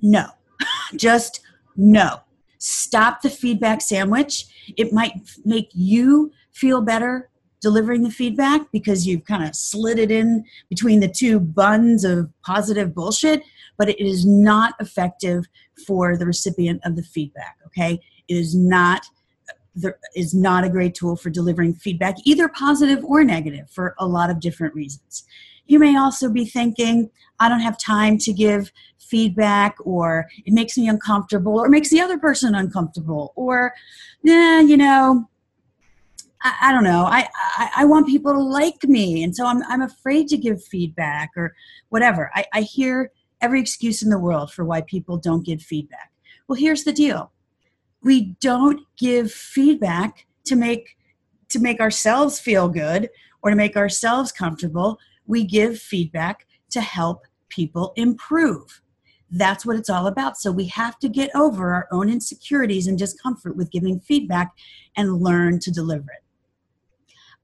no. 0.00 0.26
Just 0.96 1.40
no. 1.76 2.20
Stop 2.58 3.22
the 3.22 3.30
feedback 3.30 3.80
sandwich. 3.80 4.46
It 4.76 4.92
might 4.92 5.14
make 5.44 5.68
you 5.72 6.32
feel 6.52 6.80
better 6.80 7.30
delivering 7.60 8.02
the 8.02 8.10
feedback 8.10 8.60
because 8.72 9.06
you've 9.06 9.24
kind 9.24 9.48
of 9.48 9.54
slid 9.54 9.98
it 9.98 10.10
in 10.10 10.44
between 10.68 11.00
the 11.00 11.08
two 11.08 11.38
buns 11.40 12.04
of 12.04 12.28
positive 12.44 12.92
bullshit, 12.94 13.42
but 13.78 13.88
it 13.88 14.00
is 14.00 14.26
not 14.26 14.74
effective 14.80 15.44
for 15.86 16.16
the 16.16 16.26
recipient 16.26 16.80
of 16.84 16.96
the 16.96 17.02
feedback, 17.02 17.56
okay? 17.66 18.00
Is 18.32 18.54
not 18.54 19.06
there 19.74 19.98
is 20.14 20.34
not 20.34 20.64
a 20.64 20.68
great 20.68 20.94
tool 20.94 21.16
for 21.16 21.30
delivering 21.30 21.74
feedback, 21.74 22.16
either 22.24 22.48
positive 22.48 23.04
or 23.04 23.24
negative, 23.24 23.70
for 23.70 23.94
a 23.98 24.06
lot 24.06 24.30
of 24.30 24.40
different 24.40 24.74
reasons. 24.74 25.24
You 25.66 25.78
may 25.78 25.96
also 25.96 26.28
be 26.28 26.44
thinking, 26.44 27.10
I 27.40 27.48
don't 27.48 27.60
have 27.60 27.78
time 27.78 28.18
to 28.18 28.32
give 28.32 28.70
feedback, 28.98 29.76
or 29.84 30.28
it 30.44 30.52
makes 30.52 30.76
me 30.76 30.88
uncomfortable, 30.88 31.58
or 31.58 31.68
makes 31.68 31.90
the 31.90 32.00
other 32.00 32.18
person 32.18 32.54
uncomfortable, 32.54 33.32
or, 33.34 33.72
nah, 34.22 34.60
you 34.60 34.76
know, 34.76 35.28
I, 36.42 36.54
I 36.62 36.72
don't 36.72 36.84
know. 36.84 37.04
I, 37.04 37.28
I, 37.56 37.70
I, 37.78 37.84
want 37.84 38.06
people 38.06 38.32
to 38.32 38.40
like 38.40 38.84
me, 38.84 39.22
and 39.22 39.34
so 39.34 39.46
I'm, 39.46 39.62
I'm 39.68 39.82
afraid 39.82 40.28
to 40.28 40.36
give 40.36 40.62
feedback, 40.62 41.30
or 41.36 41.54
whatever. 41.88 42.30
I, 42.34 42.44
I 42.52 42.60
hear 42.62 43.10
every 43.40 43.60
excuse 43.60 44.02
in 44.02 44.10
the 44.10 44.18
world 44.18 44.52
for 44.52 44.64
why 44.64 44.82
people 44.82 45.16
don't 45.16 45.46
give 45.46 45.62
feedback. 45.62 46.12
Well, 46.48 46.56
here's 46.56 46.84
the 46.84 46.92
deal 46.92 47.31
we 48.02 48.36
don't 48.40 48.80
give 48.96 49.32
feedback 49.32 50.26
to 50.44 50.56
make 50.56 50.96
to 51.48 51.58
make 51.58 51.80
ourselves 51.80 52.40
feel 52.40 52.68
good 52.68 53.10
or 53.42 53.50
to 53.50 53.56
make 53.56 53.76
ourselves 53.76 54.32
comfortable. 54.32 54.98
We 55.26 55.44
give 55.44 55.78
feedback 55.78 56.46
to 56.70 56.80
help 56.80 57.26
people 57.50 57.92
improve. 57.96 58.80
That's 59.30 59.66
what 59.66 59.76
it's 59.76 59.90
all 59.90 60.06
about. 60.06 60.38
So 60.38 60.50
we 60.50 60.66
have 60.68 60.98
to 61.00 61.08
get 61.08 61.30
over 61.34 61.74
our 61.74 61.88
own 61.92 62.08
insecurities 62.08 62.86
and 62.86 62.98
discomfort 62.98 63.56
with 63.56 63.70
giving 63.70 64.00
feedback 64.00 64.52
and 64.96 65.20
learn 65.22 65.58
to 65.60 65.70
deliver 65.70 66.10
it. 66.10 66.22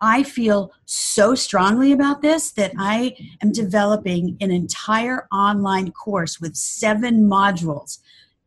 I 0.00 0.22
feel 0.22 0.72
so 0.84 1.34
strongly 1.34 1.92
about 1.92 2.22
this 2.22 2.52
that 2.52 2.72
I 2.78 3.16
am 3.42 3.52
developing 3.52 4.36
an 4.40 4.50
entire 4.50 5.26
online 5.32 5.90
course 5.90 6.40
with 6.40 6.56
seven 6.56 7.28
modules 7.28 7.98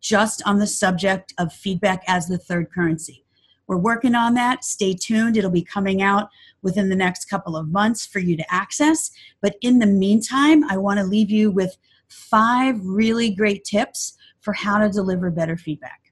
just 0.01 0.41
on 0.45 0.57
the 0.57 0.67
subject 0.67 1.33
of 1.37 1.53
feedback 1.53 2.03
as 2.07 2.27
the 2.27 2.37
third 2.37 2.71
currency. 2.71 3.23
We're 3.67 3.77
working 3.77 4.15
on 4.15 4.33
that. 4.33 4.65
Stay 4.65 4.93
tuned. 4.93 5.37
It'll 5.37 5.49
be 5.49 5.63
coming 5.63 6.01
out 6.01 6.29
within 6.61 6.89
the 6.89 6.95
next 6.95 7.25
couple 7.25 7.55
of 7.55 7.69
months 7.69 8.05
for 8.05 8.19
you 8.19 8.35
to 8.35 8.53
access. 8.53 9.11
But 9.41 9.55
in 9.61 9.79
the 9.79 9.85
meantime, 9.85 10.63
I 10.69 10.77
want 10.77 10.99
to 10.99 11.05
leave 11.05 11.31
you 11.31 11.51
with 11.51 11.77
five 12.09 12.75
really 12.83 13.33
great 13.33 13.63
tips 13.63 14.17
for 14.41 14.53
how 14.53 14.79
to 14.79 14.89
deliver 14.89 15.31
better 15.31 15.55
feedback. 15.55 16.11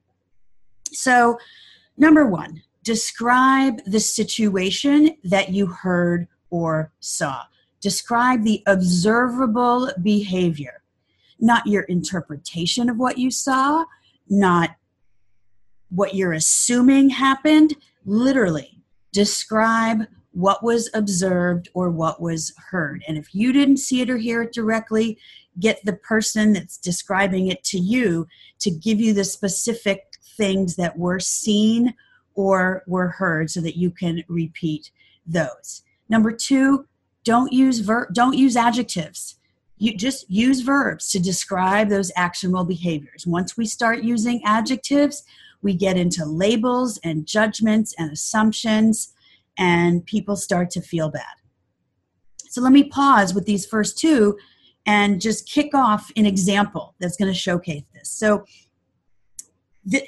So, 0.91 1.38
number 1.98 2.25
one, 2.25 2.62
describe 2.84 3.81
the 3.86 4.00
situation 4.00 5.17
that 5.24 5.50
you 5.50 5.65
heard 5.67 6.27
or 6.50 6.93
saw. 7.00 7.43
Describe 7.81 8.43
the 8.43 8.63
observable 8.67 9.91
behavior 10.01 10.81
not 11.39 11.67
your 11.67 11.84
interpretation 11.84 12.89
of 12.89 12.98
what 12.98 13.17
you 13.17 13.31
saw, 13.31 13.86
not 14.29 14.72
what 15.89 16.15
you're 16.15 16.34
assuming 16.34 17.10
happened. 17.10 17.75
Literally, 18.05 18.81
describe 19.12 20.05
what 20.31 20.63
was 20.63 20.89
observed 20.93 21.69
or 21.74 21.89
what 21.89 22.22
was 22.22 22.53
heard. 22.69 23.03
And 23.08 23.17
if 23.17 23.34
you 23.34 23.51
didn't 23.51 23.77
see 23.77 24.01
it 24.01 24.10
or 24.10 24.17
hear 24.17 24.43
it 24.43 24.53
directly, 24.53 25.17
get 25.60 25.84
the 25.84 25.93
person 25.93 26.53
that's 26.53 26.77
describing 26.77 27.48
it 27.48 27.63
to 27.65 27.79
you 27.79 28.27
to 28.60 28.69
give 28.69 29.00
you 29.00 29.13
the 29.13 29.24
specific 29.24 30.05
things 30.38 30.75
that 30.75 30.98
were 30.98 31.19
seen 31.19 31.93
or 32.36 32.84
were 32.88 33.10
heard 33.10 33.50
so 33.50 33.60
that 33.62 33.77
you 33.77 33.91
can 33.91 34.24
repeat 34.27 34.91
those. 35.25 35.81
Number 36.08 36.31
2, 36.31 36.86
don't 37.24 37.51
use 37.51 37.79
ver- 37.79 38.10
don't 38.13 38.38
use 38.38 38.55
adjectives 38.55 39.38
you 39.79 39.95
just 39.95 40.29
use 40.29 40.59
verbs 40.59 41.09
to 41.12 41.19
describe 41.19 41.89
those 41.89 42.12
actionable 42.15 42.65
behaviors. 42.65 43.25
Once 43.25 43.57
we 43.57 43.65
start 43.65 44.03
using 44.03 44.41
adjectives, 44.45 45.24
we 45.62 45.74
get 45.74 45.98
into 45.98 46.25
labels 46.25 47.00
and 47.03 47.25
judgments 47.25 47.95
and 47.98 48.12
assumptions, 48.12 49.13
and 49.57 50.05
people 50.05 50.36
start 50.36 50.69
to 50.71 50.81
feel 50.81 51.09
bad. 51.09 51.24
So 52.50 52.62
let 52.62 52.74
me 52.74 52.83
pause 52.83 53.33
with 53.33 53.45
these 53.45 53.65
first 53.65 53.98
two 53.98 54.38
and 54.86 55.21
just 55.21 55.50
kick 55.50 55.74
off 55.74 56.12
an 56.17 56.25
example 56.25 56.95
that's 57.00 57.15
going 57.15 57.31
to 57.31 57.38
showcase 57.38 57.83
this. 57.93 58.09
So, 58.09 58.45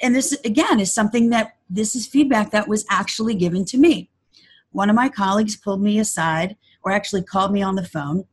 and 0.02 0.14
this 0.14 0.32
again 0.44 0.80
is 0.80 0.92
something 0.92 1.30
that 1.30 1.56
this 1.70 1.96
is 1.96 2.06
feedback 2.06 2.50
that 2.50 2.68
was 2.68 2.84
actually 2.90 3.34
given 3.34 3.64
to 3.66 3.78
me. 3.78 4.10
One 4.70 4.90
of 4.90 4.96
my 4.96 5.08
colleagues 5.08 5.56
pulled 5.56 5.82
me 5.82 5.98
aside, 5.98 6.56
or 6.82 6.92
actually 6.92 7.22
called 7.22 7.52
me 7.52 7.62
on 7.62 7.76
the 7.76 7.84
phone, 7.84 8.24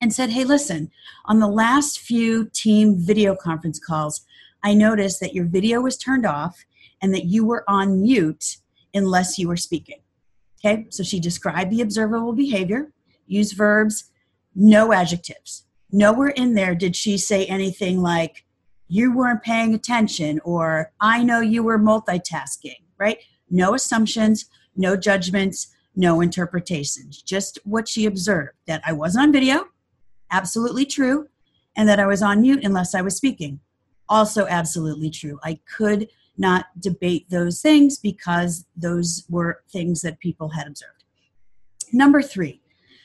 and 0.00 0.12
said, 0.12 0.30
Hey, 0.30 0.44
listen, 0.44 0.90
on 1.26 1.38
the 1.38 1.48
last 1.48 2.00
few 2.00 2.48
team 2.52 2.96
video 2.98 3.34
conference 3.34 3.78
calls, 3.78 4.22
I 4.62 4.74
noticed 4.74 5.20
that 5.20 5.34
your 5.34 5.46
video 5.46 5.80
was 5.80 5.96
turned 5.96 6.26
off 6.26 6.64
and 7.02 7.14
that 7.14 7.24
you 7.24 7.44
were 7.44 7.64
on 7.68 8.02
mute 8.02 8.56
unless 8.94 9.38
you 9.38 9.48
were 9.48 9.56
speaking. 9.56 10.00
Okay, 10.58 10.86
so 10.90 11.02
she 11.02 11.20
described 11.20 11.70
the 11.70 11.80
observable 11.80 12.34
behavior, 12.34 12.92
use 13.26 13.52
verbs, 13.52 14.10
no 14.54 14.92
adjectives. 14.92 15.64
Nowhere 15.90 16.28
in 16.28 16.54
there 16.54 16.74
did 16.74 16.94
she 16.94 17.16
say 17.16 17.46
anything 17.46 18.02
like, 18.02 18.44
you 18.90 19.16
weren't 19.16 19.42
paying 19.42 19.72
attention 19.72 20.40
or 20.44 20.92
I 21.00 21.22
know 21.22 21.40
you 21.40 21.62
were 21.62 21.78
multitasking, 21.78 22.82
right? 22.98 23.18
No 23.48 23.74
assumptions, 23.74 24.46
no 24.76 24.96
judgments, 24.96 25.68
no 25.94 26.20
interpretations, 26.20 27.22
just 27.22 27.58
what 27.64 27.88
she 27.88 28.04
observed 28.06 28.50
that 28.66 28.82
I 28.84 28.92
wasn't 28.92 29.24
on 29.24 29.32
video, 29.32 29.66
absolutely 30.30 30.86
true, 30.86 31.28
and 31.76 31.88
that 31.88 32.00
I 32.00 32.06
was 32.06 32.22
on 32.22 32.42
mute 32.42 32.64
unless 32.64 32.94
I 32.94 33.02
was 33.02 33.16
speaking. 33.16 33.60
Also, 34.08 34.46
absolutely 34.46 35.10
true. 35.10 35.38
I 35.44 35.60
could 35.76 36.08
not 36.36 36.66
debate 36.80 37.28
those 37.30 37.60
things 37.60 37.98
because 37.98 38.66
those 38.76 39.24
were 39.28 39.62
things 39.70 40.00
that 40.00 40.20
people 40.20 40.48
had 40.48 40.66
observed. 40.66 41.04
Number 41.92 42.22
three, 42.22 42.60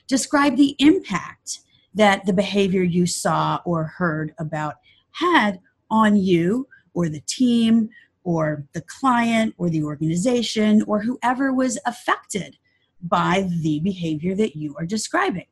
describe 0.07 0.55
the 0.55 0.75
impact 0.79 1.59
that 1.93 2.25
the 2.25 2.33
behavior 2.33 2.83
you 2.83 3.05
saw 3.05 3.61
or 3.65 3.85
heard 3.85 4.33
about 4.39 4.75
had 5.11 5.59
on 5.89 6.15
you 6.15 6.67
or 6.93 7.09
the 7.09 7.21
team 7.21 7.89
or 8.23 8.65
the 8.73 8.81
client 8.81 9.53
or 9.57 9.69
the 9.69 9.83
organization 9.83 10.81
or 10.87 11.01
whoever 11.01 11.53
was 11.53 11.79
affected 11.85 12.57
by 13.01 13.47
the 13.61 13.79
behavior 13.81 14.35
that 14.35 14.55
you 14.55 14.75
are 14.77 14.85
describing. 14.85 15.45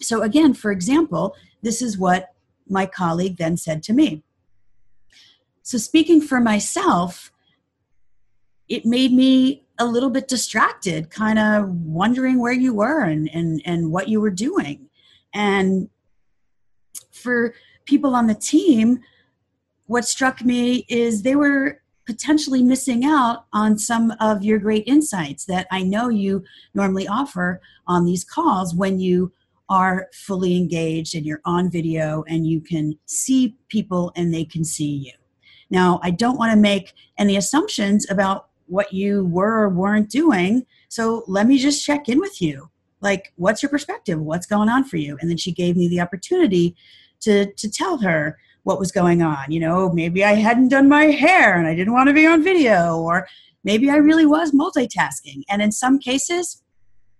So, 0.00 0.22
again, 0.22 0.54
for 0.54 0.70
example, 0.70 1.36
this 1.62 1.80
is 1.80 1.98
what 1.98 2.34
my 2.68 2.86
colleague 2.86 3.36
then 3.36 3.56
said 3.56 3.82
to 3.84 3.92
me. 3.92 4.22
So, 5.62 5.78
speaking 5.78 6.20
for 6.20 6.40
myself, 6.40 7.32
it 8.68 8.84
made 8.84 9.12
me 9.12 9.64
a 9.78 9.86
little 9.86 10.10
bit 10.10 10.28
distracted, 10.28 11.10
kind 11.10 11.38
of 11.38 11.68
wondering 11.68 12.38
where 12.38 12.52
you 12.52 12.74
were 12.74 13.02
and, 13.02 13.28
and, 13.32 13.60
and 13.64 13.90
what 13.90 14.08
you 14.08 14.20
were 14.20 14.30
doing. 14.30 14.88
And 15.32 15.88
for 17.10 17.54
people 17.84 18.14
on 18.14 18.26
the 18.26 18.34
team, 18.34 19.00
what 19.86 20.04
struck 20.04 20.44
me 20.44 20.86
is 20.88 21.22
they 21.22 21.36
were 21.36 21.82
potentially 22.06 22.62
missing 22.62 23.04
out 23.04 23.46
on 23.52 23.78
some 23.78 24.12
of 24.20 24.44
your 24.44 24.58
great 24.58 24.84
insights 24.86 25.44
that 25.46 25.66
I 25.70 25.82
know 25.82 26.08
you 26.08 26.44
normally 26.74 27.08
offer 27.08 27.60
on 27.86 28.04
these 28.04 28.24
calls 28.24 28.74
when 28.74 29.00
you 29.00 29.32
are 29.68 30.08
fully 30.12 30.56
engaged 30.56 31.14
and 31.14 31.24
you're 31.24 31.40
on 31.44 31.70
video 31.70 32.24
and 32.28 32.46
you 32.46 32.60
can 32.60 32.98
see 33.06 33.56
people 33.68 34.12
and 34.16 34.32
they 34.32 34.44
can 34.44 34.64
see 34.64 34.90
you. 34.90 35.12
Now, 35.70 36.00
I 36.02 36.10
don't 36.10 36.38
want 36.38 36.52
to 36.52 36.58
make 36.58 36.92
any 37.18 37.36
assumptions 37.36 38.08
about 38.10 38.48
what 38.66 38.92
you 38.92 39.24
were 39.26 39.62
or 39.62 39.68
weren't 39.68 40.10
doing, 40.10 40.66
so 40.88 41.24
let 41.26 41.46
me 41.46 41.58
just 41.58 41.84
check 41.84 42.08
in 42.08 42.18
with 42.18 42.40
you. 42.40 42.70
Like, 43.00 43.32
what's 43.36 43.62
your 43.62 43.70
perspective? 43.70 44.20
What's 44.20 44.46
going 44.46 44.68
on 44.68 44.84
for 44.84 44.96
you? 44.96 45.18
And 45.20 45.28
then 45.28 45.36
she 45.36 45.52
gave 45.52 45.76
me 45.76 45.88
the 45.88 46.00
opportunity 46.00 46.76
to, 47.20 47.52
to 47.52 47.70
tell 47.70 47.98
her 47.98 48.38
what 48.62 48.78
was 48.78 48.92
going 48.92 49.22
on. 49.22 49.50
You 49.50 49.60
know, 49.60 49.90
maybe 49.90 50.24
I 50.24 50.34
hadn't 50.34 50.68
done 50.68 50.88
my 50.88 51.04
hair 51.06 51.58
and 51.58 51.66
I 51.66 51.74
didn't 51.74 51.92
want 51.92 52.08
to 52.08 52.14
be 52.14 52.26
on 52.26 52.42
video, 52.42 52.98
or 52.98 53.26
maybe 53.62 53.90
I 53.90 53.96
really 53.96 54.26
was 54.26 54.52
multitasking. 54.52 55.42
And 55.48 55.60
in 55.60 55.72
some 55.72 55.98
cases, 55.98 56.62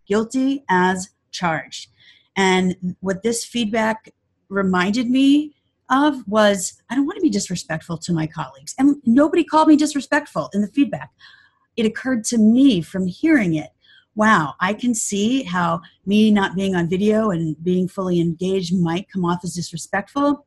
guilty 0.06 0.64
as 0.68 1.10
charged. 1.30 1.90
And 2.36 2.96
what 3.00 3.22
this 3.22 3.44
feedback 3.44 4.12
reminded 4.48 5.08
me 5.08 5.54
of 5.90 6.26
was 6.26 6.82
I 6.90 6.94
don't 6.94 7.06
want 7.06 7.16
to 7.16 7.22
be 7.22 7.30
disrespectful 7.30 7.98
to 7.98 8.12
my 8.12 8.26
colleagues. 8.26 8.74
And 8.78 8.96
nobody 9.04 9.44
called 9.44 9.68
me 9.68 9.76
disrespectful 9.76 10.50
in 10.52 10.62
the 10.62 10.68
feedback. 10.68 11.10
It 11.76 11.86
occurred 11.86 12.24
to 12.24 12.38
me 12.38 12.80
from 12.80 13.06
hearing 13.06 13.54
it 13.54 13.70
wow, 14.16 14.54
I 14.60 14.74
can 14.74 14.94
see 14.94 15.42
how 15.42 15.80
me 16.06 16.30
not 16.30 16.54
being 16.54 16.76
on 16.76 16.88
video 16.88 17.30
and 17.30 17.56
being 17.64 17.88
fully 17.88 18.20
engaged 18.20 18.72
might 18.72 19.10
come 19.10 19.24
off 19.24 19.40
as 19.42 19.56
disrespectful 19.56 20.46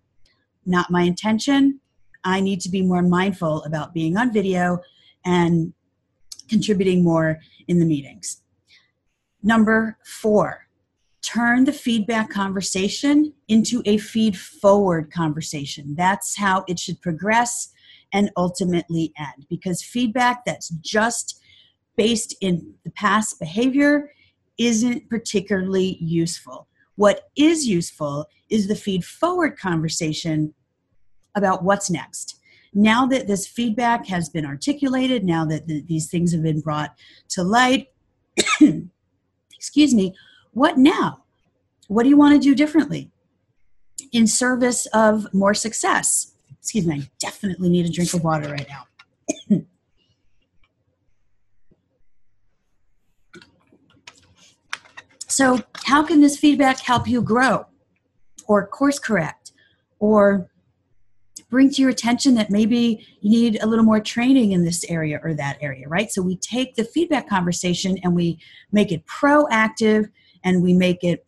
not 0.67 0.91
my 0.91 1.01
intention. 1.01 1.79
I 2.23 2.41
need 2.41 2.59
to 2.61 2.69
be 2.69 2.81
more 2.81 3.01
mindful 3.01 3.63
about 3.63 3.93
being 3.93 4.17
on 4.17 4.33
video 4.33 4.79
and 5.25 5.73
contributing 6.49 7.03
more 7.03 7.39
in 7.67 7.79
the 7.79 7.85
meetings. 7.85 8.41
Number 9.41 9.97
four, 10.03 10.66
turn 11.27 11.65
the 11.65 11.73
feedback 11.73 12.29
conversation 12.29 13.33
into 13.49 13.81
a 13.85 13.97
feed 13.97 14.37
forward 14.37 15.11
conversation. 15.11 15.93
That's 15.95 16.37
how 16.37 16.63
it 16.69 16.79
should 16.79 17.01
progress 17.01 17.73
and 18.13 18.31
ultimately 18.37 19.13
end 19.17 19.45
because 19.49 19.83
feedback 19.83 20.45
that's 20.45 20.69
just 20.69 21.41
based 21.97 22.33
in 22.39 22.75
the 22.85 22.91
past 22.91 23.39
behavior 23.39 24.11
isn't 24.57 25.09
particularly 25.09 25.97
useful. 25.99 26.67
What 26.95 27.29
is 27.35 27.67
useful 27.67 28.27
is 28.49 28.69
the 28.69 28.75
feed 28.75 29.03
forward 29.03 29.59
conversation 29.59 30.53
about 31.35 31.63
what's 31.63 31.89
next. 31.89 32.39
Now 32.73 33.05
that 33.07 33.27
this 33.27 33.45
feedback 33.45 34.07
has 34.07 34.29
been 34.29 34.45
articulated, 34.45 35.25
now 35.25 35.45
that 35.45 35.67
the, 35.67 35.81
these 35.81 36.09
things 36.09 36.31
have 36.31 36.43
been 36.43 36.61
brought 36.61 36.95
to 37.29 37.43
light, 37.43 37.87
excuse 39.55 39.93
me, 39.93 40.15
what 40.57 40.75
now? 40.75 41.23
What 41.87 42.01
do 42.01 42.09
you 42.09 42.17
want 42.17 42.33
to 42.33 42.39
do 42.39 42.55
differently 42.55 43.11
in 44.11 44.25
service 44.25 44.87
of 44.87 45.31
more 45.31 45.53
success? 45.53 46.33
Excuse 46.59 46.87
me, 46.87 47.01
I 47.01 47.09
definitely 47.19 47.69
need 47.69 47.85
a 47.85 47.91
drink 47.91 48.11
of 48.15 48.23
water 48.23 48.49
right 48.49 48.67
now. 48.67 49.61
So, 55.29 55.61
how 55.83 56.01
can 56.01 56.19
this 56.19 56.35
feedback 56.35 56.79
help 56.79 57.07
you 57.07 57.21
grow 57.21 57.67
or 58.47 58.65
course 58.65 58.97
correct 58.97 59.51
or 59.99 60.49
bring 61.49 61.69
to 61.69 61.81
your 61.81 61.91
attention 61.91 62.33
that 62.35 62.49
maybe 62.49 63.05
you 63.21 63.29
need 63.29 63.59
a 63.61 63.67
little 63.67 63.85
more 63.85 63.99
training 63.99 64.53
in 64.53 64.65
this 64.65 64.83
area 64.89 65.19
or 65.23 65.35
that 65.35 65.57
area, 65.61 65.87
right? 65.87 66.11
So 66.11 66.23
we 66.23 66.37
take 66.37 66.75
the 66.75 66.83
feedback 66.83 67.29
conversation 67.29 67.97
and 68.03 68.15
we 68.15 68.39
make 68.71 68.91
it 68.91 69.05
proactive 69.05 70.09
and 70.47 70.63
we 70.63 70.73
make 70.73 71.03
it 71.03 71.25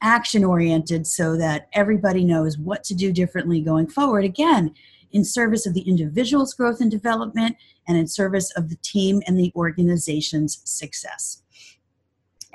action 0.00 0.44
oriented 0.44 1.06
so 1.06 1.36
that 1.36 1.68
everybody 1.74 2.24
knows 2.24 2.56
what 2.56 2.82
to 2.82 2.94
do 2.94 3.12
differently 3.12 3.60
going 3.60 3.86
forward. 3.86 4.24
Again, 4.24 4.74
in 5.12 5.26
service 5.26 5.66
of 5.66 5.74
the 5.74 5.82
individual's 5.82 6.54
growth 6.54 6.80
and 6.80 6.90
development 6.90 7.54
and 7.86 7.98
in 7.98 8.06
service 8.06 8.50
of 8.52 8.70
the 8.70 8.76
team 8.76 9.20
and 9.26 9.38
the 9.38 9.52
organization's 9.54 10.62
success. 10.64 11.42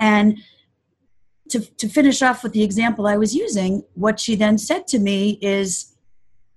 And 0.00 0.38
to, 1.50 1.60
to 1.60 1.88
finish 1.88 2.20
off 2.20 2.42
with 2.42 2.52
the 2.52 2.64
example 2.64 3.06
I 3.06 3.16
was 3.16 3.32
using, 3.32 3.84
what 3.94 4.18
she 4.18 4.34
then 4.34 4.58
said 4.58 4.88
to 4.88 4.98
me 4.98 5.38
is, 5.40 5.94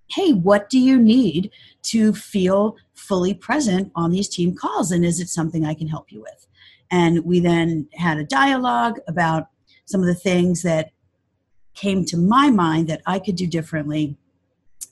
Hey, 0.09 0.31
what 0.31 0.71
do 0.71 0.79
you 0.79 0.97
need 0.97 1.51
to 1.83 2.13
feel 2.13 2.77
fully 2.95 3.35
present 3.35 3.91
on 3.93 4.09
these 4.09 4.27
team 4.27 4.55
calls? 4.55 4.91
And 4.91 5.05
is 5.05 5.19
it 5.19 5.29
something 5.29 5.67
I 5.67 5.75
can 5.75 5.87
help 5.87 6.11
you 6.11 6.21
with? 6.21 6.47
And 6.91 7.23
we 7.23 7.39
then 7.39 7.87
had 7.93 8.17
a 8.17 8.23
dialogue 8.23 8.99
about 9.07 9.47
some 9.85 10.01
of 10.01 10.07
the 10.07 10.15
things 10.15 10.61
that 10.63 10.91
came 11.75 12.03
to 12.05 12.17
my 12.17 12.49
mind 12.49 12.87
that 12.87 13.01
I 13.05 13.19
could 13.19 13.35
do 13.35 13.47
differently 13.47 14.17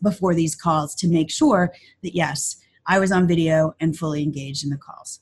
before 0.02 0.34
these 0.34 0.56
calls 0.56 0.96
to 0.96 1.08
make 1.08 1.32
sure 1.32 1.74
that, 2.04 2.16
yes, 2.16 2.58
I 2.86 3.00
was 3.00 3.12
on 3.12 3.28
video 3.28 3.76
and 3.80 3.98
fully 3.98 4.24
engaged 4.24 4.64
in 4.64 4.70
the 4.70 4.78
calls. 4.78 5.20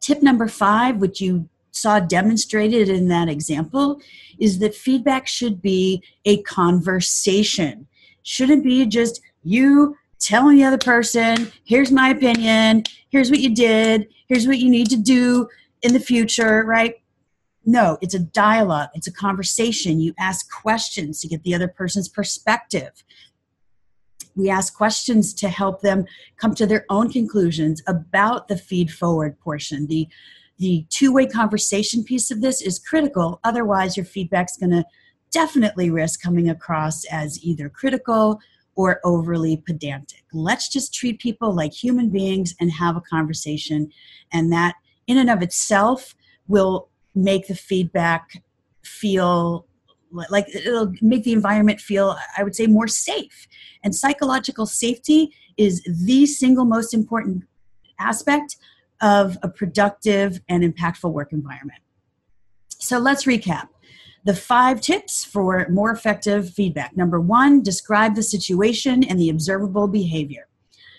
Tip 0.00 0.22
number 0.22 0.48
five, 0.48 0.96
which 0.96 1.20
you 1.20 1.48
saw 1.72 2.00
demonstrated 2.00 2.88
in 2.88 3.08
that 3.08 3.28
example 3.28 4.00
is 4.38 4.58
that 4.58 4.74
feedback 4.74 5.26
should 5.26 5.60
be 5.60 6.02
a 6.24 6.42
conversation. 6.42 7.86
Shouldn't 8.22 8.64
be 8.64 8.86
just 8.86 9.20
you 9.42 9.96
telling 10.20 10.56
the 10.56 10.64
other 10.64 10.78
person, 10.78 11.50
here's 11.64 11.90
my 11.90 12.10
opinion, 12.10 12.84
here's 13.08 13.30
what 13.30 13.40
you 13.40 13.54
did, 13.54 14.08
here's 14.28 14.46
what 14.46 14.58
you 14.58 14.70
need 14.70 14.88
to 14.90 14.96
do 14.96 15.48
in 15.82 15.92
the 15.92 16.00
future, 16.00 16.62
right? 16.64 16.96
No, 17.64 17.98
it's 18.00 18.14
a 18.14 18.18
dialogue, 18.18 18.90
it's 18.94 19.06
a 19.06 19.12
conversation. 19.12 20.00
You 20.00 20.14
ask 20.18 20.50
questions 20.50 21.20
to 21.20 21.28
get 21.28 21.42
the 21.42 21.54
other 21.54 21.68
person's 21.68 22.08
perspective. 22.08 22.90
We 24.36 24.48
ask 24.48 24.74
questions 24.74 25.34
to 25.34 25.48
help 25.48 25.80
them 25.80 26.06
come 26.36 26.54
to 26.54 26.66
their 26.66 26.84
own 26.88 27.10
conclusions 27.10 27.82
about 27.86 28.48
the 28.48 28.56
feed 28.56 28.92
forward 28.92 29.38
portion, 29.40 29.86
the 29.86 30.08
the 30.58 30.84
two-way 30.90 31.26
conversation 31.26 32.04
piece 32.04 32.30
of 32.30 32.42
this 32.42 32.60
is 32.60 32.78
critical 32.78 33.40
otherwise 33.44 33.96
your 33.96 34.04
feedback's 34.04 34.58
going 34.58 34.70
to 34.70 34.84
definitely 35.32 35.88
risk 35.88 36.20
coming 36.20 36.50
across 36.50 37.04
as 37.06 37.42
either 37.42 37.70
critical 37.70 38.38
or 38.80 39.00
overly 39.04 39.56
pedantic 39.66 40.22
let's 40.32 40.68
just 40.68 40.94
treat 40.94 41.18
people 41.18 41.54
like 41.54 41.72
human 41.72 42.08
beings 42.08 42.54
and 42.60 42.70
have 42.72 42.96
a 42.96 43.00
conversation 43.00 43.90
and 44.32 44.52
that 44.52 44.74
in 45.06 45.18
and 45.18 45.30
of 45.30 45.42
itself 45.42 46.14
will 46.48 46.88
make 47.14 47.46
the 47.46 47.54
feedback 47.54 48.42
feel 48.84 49.66
like 50.28 50.46
it'll 50.54 50.92
make 51.00 51.22
the 51.24 51.32
environment 51.32 51.80
feel 51.80 52.16
i 52.36 52.42
would 52.42 52.54
say 52.54 52.66
more 52.66 52.88
safe 52.88 53.46
and 53.84 53.94
psychological 53.94 54.66
safety 54.66 55.32
is 55.56 55.82
the 56.06 56.26
single 56.26 56.64
most 56.64 56.94
important 56.94 57.44
aspect 57.98 58.56
of 59.00 59.38
a 59.42 59.48
productive 59.48 60.40
and 60.48 60.62
impactful 60.62 61.10
work 61.12 61.32
environment. 61.32 61.80
So 62.78 62.98
let's 62.98 63.24
recap. 63.24 63.68
The 64.24 64.34
five 64.34 64.80
tips 64.80 65.24
for 65.24 65.66
more 65.70 65.90
effective 65.90 66.50
feedback. 66.50 66.96
Number 66.96 67.20
one, 67.20 67.62
describe 67.62 68.14
the 68.14 68.22
situation 68.22 69.02
and 69.02 69.18
the 69.18 69.30
observable 69.30 69.88
behavior. 69.88 70.46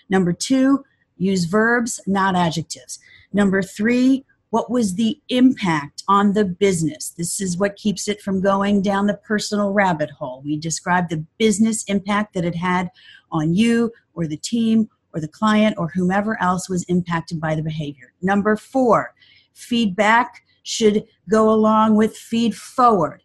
Number 0.08 0.32
two, 0.32 0.84
use 1.16 1.44
verbs, 1.44 2.00
not 2.06 2.34
adjectives. 2.34 2.98
Number 3.32 3.62
three, 3.62 4.24
what 4.50 4.70
was 4.70 4.96
the 4.96 5.18
impact 5.30 6.02
on 6.08 6.34
the 6.34 6.44
business? 6.44 7.10
This 7.10 7.40
is 7.40 7.56
what 7.56 7.76
keeps 7.76 8.06
it 8.06 8.20
from 8.20 8.42
going 8.42 8.82
down 8.82 9.06
the 9.06 9.14
personal 9.14 9.72
rabbit 9.72 10.10
hole. 10.10 10.42
We 10.44 10.58
describe 10.58 11.08
the 11.08 11.24
business 11.38 11.84
impact 11.84 12.34
that 12.34 12.44
it 12.44 12.56
had 12.56 12.90
on 13.30 13.54
you 13.54 13.92
or 14.12 14.26
the 14.26 14.36
team 14.36 14.90
or 15.14 15.20
the 15.20 15.28
client 15.28 15.76
or 15.78 15.88
whomever 15.88 16.40
else 16.42 16.68
was 16.68 16.84
impacted 16.84 17.40
by 17.40 17.54
the 17.54 17.62
behavior. 17.62 18.12
Number 18.20 18.56
four, 18.56 19.14
feedback 19.54 20.42
should 20.62 21.04
go 21.30 21.50
along 21.50 21.96
with 21.96 22.16
feed 22.16 22.54
forward. 22.54 23.22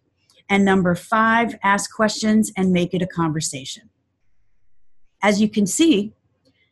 And 0.49 0.63
number 0.63 0.95
five, 0.95 1.55
ask 1.63 1.93
questions 1.93 2.51
and 2.55 2.71
make 2.71 2.93
it 2.93 3.01
a 3.01 3.07
conversation. 3.07 3.89
As 5.21 5.41
you 5.41 5.49
can 5.49 5.65
see, 5.65 6.13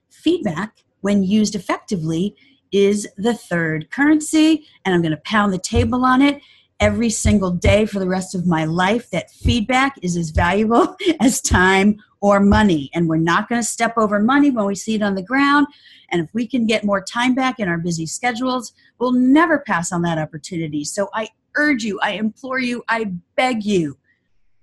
feedback, 0.09 0.83
when 1.01 1.23
used 1.23 1.55
effectively, 1.55 2.35
is 2.71 3.07
the 3.17 3.33
third 3.33 3.89
currency, 3.91 4.65
and 4.83 4.93
I'm 4.93 5.01
going 5.01 5.11
to 5.11 5.21
pound 5.23 5.53
the 5.53 5.59
table 5.59 6.05
on 6.05 6.21
it 6.21 6.41
every 6.79 7.09
single 7.09 7.51
day 7.51 7.85
for 7.85 7.99
the 7.99 8.07
rest 8.07 8.35
of 8.35 8.45
my 8.45 8.65
life 8.65 9.09
that 9.11 9.31
feedback 9.31 9.97
is 10.01 10.17
as 10.17 10.31
valuable 10.31 10.95
as 11.21 11.41
time 11.41 11.97
or 12.25 12.39
money. 12.39 12.89
And 12.95 13.07
we're 13.07 13.17
not 13.17 13.47
going 13.47 13.61
to 13.61 13.67
step 13.67 13.93
over 13.97 14.19
money 14.19 14.49
when 14.49 14.65
we 14.65 14.73
see 14.73 14.95
it 14.95 15.03
on 15.03 15.13
the 15.13 15.21
ground. 15.21 15.67
And 16.09 16.23
if 16.23 16.33
we 16.33 16.47
can 16.47 16.65
get 16.65 16.83
more 16.83 16.99
time 16.99 17.35
back 17.35 17.59
in 17.59 17.69
our 17.69 17.77
busy 17.77 18.07
schedules, 18.07 18.73
we'll 18.97 19.11
never 19.11 19.59
pass 19.59 19.91
on 19.91 20.01
that 20.01 20.17
opportunity. 20.17 20.83
So 20.83 21.07
I 21.13 21.29
urge 21.55 21.83
you, 21.83 21.99
I 22.01 22.13
implore 22.13 22.57
you, 22.57 22.83
I 22.89 23.11
beg 23.35 23.63
you, 23.63 23.99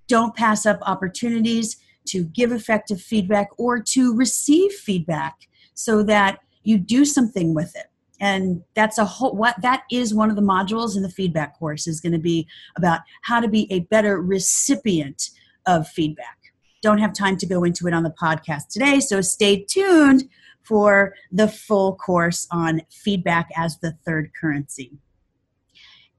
don't 0.09 0.35
pass 0.35 0.65
up 0.65 0.79
opportunities 0.81 1.77
to 2.07 2.25
give 2.25 2.51
effective 2.51 3.01
feedback 3.01 3.47
or 3.57 3.79
to 3.79 4.13
receive 4.13 4.73
feedback 4.73 5.47
so 5.73 6.03
that 6.03 6.39
you 6.63 6.77
do 6.77 7.05
something 7.05 7.53
with 7.53 7.73
it 7.77 7.85
and 8.19 8.61
that's 8.75 8.97
a 8.97 9.05
whole 9.05 9.33
what 9.35 9.59
that 9.61 9.83
is 9.89 10.13
one 10.13 10.29
of 10.29 10.35
the 10.35 10.41
modules 10.41 10.95
in 10.95 11.01
the 11.01 11.09
feedback 11.09 11.57
course 11.57 11.87
is 11.87 11.99
going 11.99 12.11
to 12.11 12.19
be 12.19 12.47
about 12.75 12.99
how 13.23 13.39
to 13.39 13.47
be 13.47 13.67
a 13.71 13.79
better 13.79 14.21
recipient 14.21 15.29
of 15.65 15.87
feedback 15.87 16.42
don't 16.83 16.99
have 16.99 17.13
time 17.13 17.37
to 17.37 17.47
go 17.47 17.63
into 17.63 17.87
it 17.87 17.93
on 17.93 18.03
the 18.03 18.13
podcast 18.21 18.67
today. 18.69 18.99
So 18.99 19.21
stay 19.21 19.63
tuned 19.63 20.29
for 20.61 21.15
the 21.31 21.47
full 21.47 21.95
course 21.95 22.47
on 22.51 22.81
feedback 22.91 23.49
as 23.57 23.79
the 23.79 23.93
third 24.05 24.31
currency. 24.39 24.91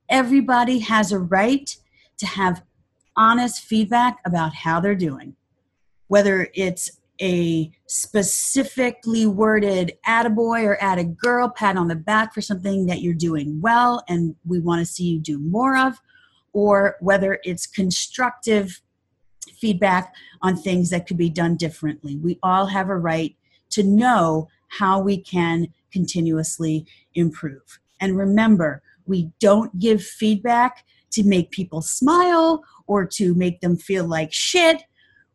Everybody 0.08 0.80
has 0.80 1.12
a 1.12 1.18
right 1.20 1.76
to 2.16 2.26
have 2.26 2.64
honest 3.16 3.62
feedback 3.62 4.18
about 4.24 4.52
how 4.52 4.80
they're 4.80 4.96
doing 4.96 5.36
whether 6.08 6.48
it's 6.54 7.00
a 7.20 7.70
specifically 7.86 9.26
worded 9.26 9.92
attaboy 10.06 10.64
or 10.64 10.76
add 10.80 10.98
a 10.98 11.04
girl 11.04 11.48
pat 11.48 11.76
on 11.76 11.88
the 11.88 11.94
back 11.94 12.34
for 12.34 12.40
something 12.40 12.86
that 12.86 13.02
you're 13.02 13.14
doing 13.14 13.60
well 13.60 14.02
and 14.08 14.34
we 14.44 14.58
want 14.58 14.80
to 14.80 14.86
see 14.86 15.04
you 15.04 15.20
do 15.20 15.38
more 15.38 15.76
of, 15.76 16.00
or 16.52 16.96
whether 17.00 17.38
it's 17.44 17.66
constructive 17.66 18.80
feedback 19.64 20.14
on 20.42 20.56
things 20.56 20.90
that 20.90 21.06
could 21.06 21.16
be 21.16 21.30
done 21.30 21.56
differently. 21.56 22.16
We 22.16 22.38
all 22.42 22.66
have 22.66 22.90
a 22.90 22.98
right 22.98 23.34
to 23.70 23.82
know 23.82 24.48
how 24.68 25.00
we 25.00 25.16
can 25.16 25.68
continuously 25.90 26.84
improve. 27.14 27.78
And 28.00 28.18
remember, 28.18 28.82
we 29.06 29.30
don't 29.40 29.78
give 29.78 30.02
feedback 30.02 30.84
to 31.12 31.24
make 31.24 31.50
people 31.50 31.80
smile 31.80 32.62
or 32.86 33.06
to 33.06 33.34
make 33.34 33.60
them 33.60 33.76
feel 33.76 34.06
like 34.06 34.32
shit 34.32 34.84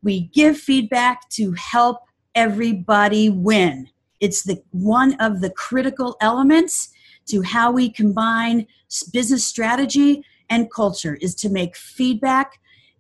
we 0.01 0.21
give 0.21 0.57
feedback 0.57 1.29
to 1.29 1.53
help 1.53 2.03
everybody 2.35 3.29
win. 3.29 3.89
It's 4.19 4.43
the 4.43 4.61
one 4.71 5.13
of 5.19 5.41
the 5.41 5.49
critical 5.49 6.17
elements 6.21 6.89
to 7.27 7.41
how 7.41 7.71
we 7.71 7.89
combine 7.89 8.67
business 9.11 9.45
strategy 9.45 10.23
and 10.49 10.71
culture 10.71 11.15
is 11.21 11.35
to 11.35 11.49
make 11.49 11.75
feedback 11.75 12.59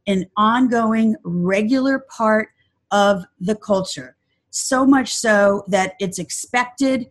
an 0.09 0.25
ongoing 0.35 1.15
regular 1.23 1.99
part 1.99 2.49
of 2.91 3.23
the 3.39 3.55
culture. 3.55 4.17
So 4.49 4.85
much 4.85 5.13
so 5.13 5.63
that 5.69 5.93
it's 6.01 6.19
expected 6.19 7.09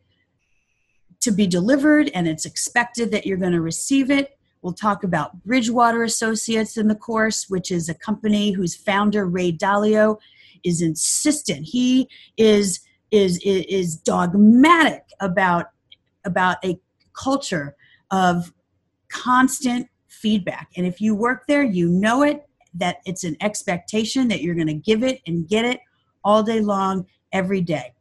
to 1.21 1.31
be 1.31 1.47
delivered 1.47 2.11
and 2.13 2.29
it's 2.29 2.45
expected 2.45 3.11
that 3.13 3.25
you're 3.25 3.39
going 3.39 3.53
to 3.53 3.63
receive 3.63 4.11
it 4.11 4.39
We'll 4.63 4.73
talk 4.73 5.05
about 5.05 5.45
Bridgewater 5.45 6.03
Associates 6.03 6.77
in 6.77 6.89
the 6.89 6.95
course, 6.95 7.49
which 7.49 7.71
is 7.71 7.89
a 7.89 7.95
company 7.95 8.51
whose 8.51 8.75
founder, 8.75 9.27
Ray 9.27 9.53
Dalio, 9.53 10.19
is 10.65 10.83
insistent. 10.83 11.67
He 11.67 12.09
is 12.37 12.81
is 13.11 13.39
is 13.45 13.97
dogmatic 13.97 15.05
about 15.21 15.67
about 16.25 16.57
a 16.65 16.79
culture 17.13 17.77
of 18.11 18.53
constant 19.09 19.89
feedback. 20.09 20.71
And 20.77 20.87
if 20.87 21.01
you 21.01 21.15
work 21.15 21.45
there, 21.47 21.63
you 21.63 21.89
know 21.89 22.23
it 22.23 22.48
that 22.79 22.99
it's 23.05 23.25
an 23.25 23.37
expectation 23.41 24.29
that 24.29 24.43
you're 24.43 24.55
going 24.55 24.67
to 24.69 24.75
give 24.75 25.03
it 25.03 25.21
and 25.27 25.49
get 25.49 25.65
it 25.65 25.81
all 26.25 26.43
day 26.43 26.61
long 26.61 27.07
every 27.33 27.61
day. 27.61 27.93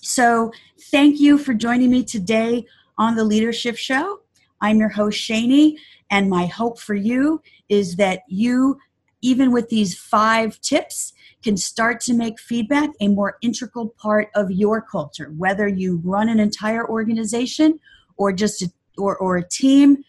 So, 0.00 0.52
thank 0.90 1.20
you 1.20 1.38
for 1.38 1.54
joining 1.54 1.90
me 1.90 2.04
today 2.04 2.66
on 2.96 3.16
the 3.16 3.22
LeaderShift 3.22 3.78
Show. 3.78 4.20
I'm 4.60 4.78
your 4.78 4.88
host, 4.88 5.18
Shani, 5.18 5.76
and 6.10 6.30
my 6.30 6.46
hope 6.46 6.78
for 6.78 6.94
you 6.94 7.42
is 7.68 7.96
that 7.96 8.20
you, 8.28 8.78
even 9.22 9.52
with 9.52 9.68
these 9.68 9.98
five 9.98 10.60
tips, 10.60 11.12
can 11.42 11.56
start 11.56 12.00
to 12.00 12.14
make 12.14 12.40
feedback 12.40 12.90
a 13.00 13.08
more 13.08 13.38
integral 13.42 13.88
part 13.88 14.28
of 14.34 14.50
your 14.50 14.80
culture, 14.80 15.32
whether 15.36 15.68
you 15.68 16.00
run 16.04 16.28
an 16.28 16.40
entire 16.40 16.88
organization 16.88 17.78
or 18.16 18.32
just 18.32 18.62
a, 18.62 18.72
or, 18.96 19.16
or 19.16 19.36
a 19.36 19.48
team. 19.48 20.04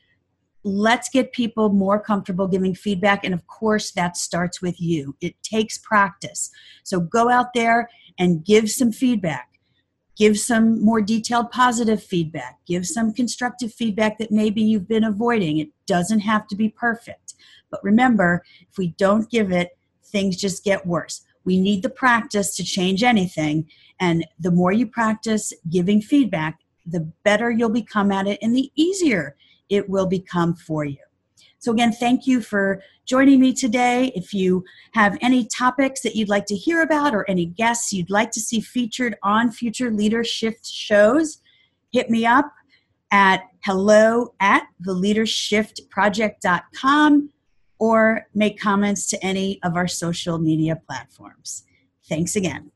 Let's 0.63 1.09
get 1.09 1.31
people 1.31 1.69
more 1.69 1.99
comfortable 1.99 2.47
giving 2.47 2.75
feedback. 2.75 3.23
And 3.23 3.33
of 3.33 3.47
course, 3.47 3.91
that 3.91 4.17
starts 4.17 4.61
with 4.61 4.79
you. 4.79 5.15
It 5.21 5.41
takes 5.41 5.77
practice. 5.77 6.51
So 6.83 6.99
go 6.99 7.29
out 7.29 7.53
there 7.53 7.89
and 8.17 8.43
give 8.43 8.69
some 8.69 8.91
feedback 8.91 9.49
give 10.19 10.37
some 10.37 10.83
more 10.83 11.01
detailed 11.01 11.49
positive 11.49 12.03
feedback 12.03 12.57
give 12.67 12.85
some 12.85 13.11
constructive 13.13 13.73
feedback 13.73 14.19
that 14.19 14.31
maybe 14.31 14.61
you've 14.61 14.87
been 14.87 15.05
avoiding 15.05 15.57
it 15.57 15.69
doesn't 15.87 16.19
have 16.19 16.45
to 16.45 16.55
be 16.55 16.69
perfect 16.69 17.33
but 17.71 17.83
remember 17.83 18.43
if 18.69 18.77
we 18.77 18.89
don't 18.97 19.31
give 19.31 19.51
it 19.51 19.77
things 20.05 20.35
just 20.35 20.63
get 20.63 20.85
worse 20.85 21.25
we 21.45 21.59
need 21.59 21.81
the 21.81 21.89
practice 21.89 22.55
to 22.55 22.63
change 22.63 23.01
anything 23.01 23.67
and 23.99 24.25
the 24.39 24.51
more 24.51 24.71
you 24.71 24.85
practice 24.85 25.53
giving 25.69 26.01
feedback 26.01 26.59
the 26.85 27.11
better 27.23 27.49
you'll 27.49 27.69
become 27.69 28.11
at 28.11 28.27
it 28.27 28.37
and 28.41 28.55
the 28.55 28.71
easier 28.75 29.35
it 29.69 29.89
will 29.89 30.07
become 30.07 30.53
for 30.53 30.83
you 30.83 30.97
so, 31.59 31.71
again, 31.73 31.91
thank 31.91 32.25
you 32.25 32.41
for 32.41 32.81
joining 33.05 33.41
me 33.41 33.53
today. 33.53 34.11
If 34.15 34.33
you 34.33 34.63
have 34.93 35.17
any 35.21 35.45
topics 35.45 36.01
that 36.01 36.15
you'd 36.15 36.29
like 36.29 36.47
to 36.47 36.55
hear 36.55 36.81
about 36.81 37.13
or 37.13 37.29
any 37.29 37.45
guests 37.47 37.91
you'd 37.91 38.09
like 38.09 38.31
to 38.31 38.39
see 38.39 38.61
featured 38.61 39.17
on 39.23 39.51
future 39.51 39.91
leadership 39.91 40.55
shows, 40.63 41.41
hit 41.91 42.09
me 42.09 42.25
up 42.25 42.49
at 43.11 43.41
hello 43.65 44.33
at 44.39 44.63
theleadershiftproject.com 44.87 47.29
or 47.77 48.25
make 48.33 48.57
comments 48.59 49.05
to 49.07 49.21
any 49.25 49.61
of 49.63 49.75
our 49.75 49.87
social 49.87 50.37
media 50.37 50.79
platforms. 50.87 51.65
Thanks 52.07 52.37
again. 52.37 52.71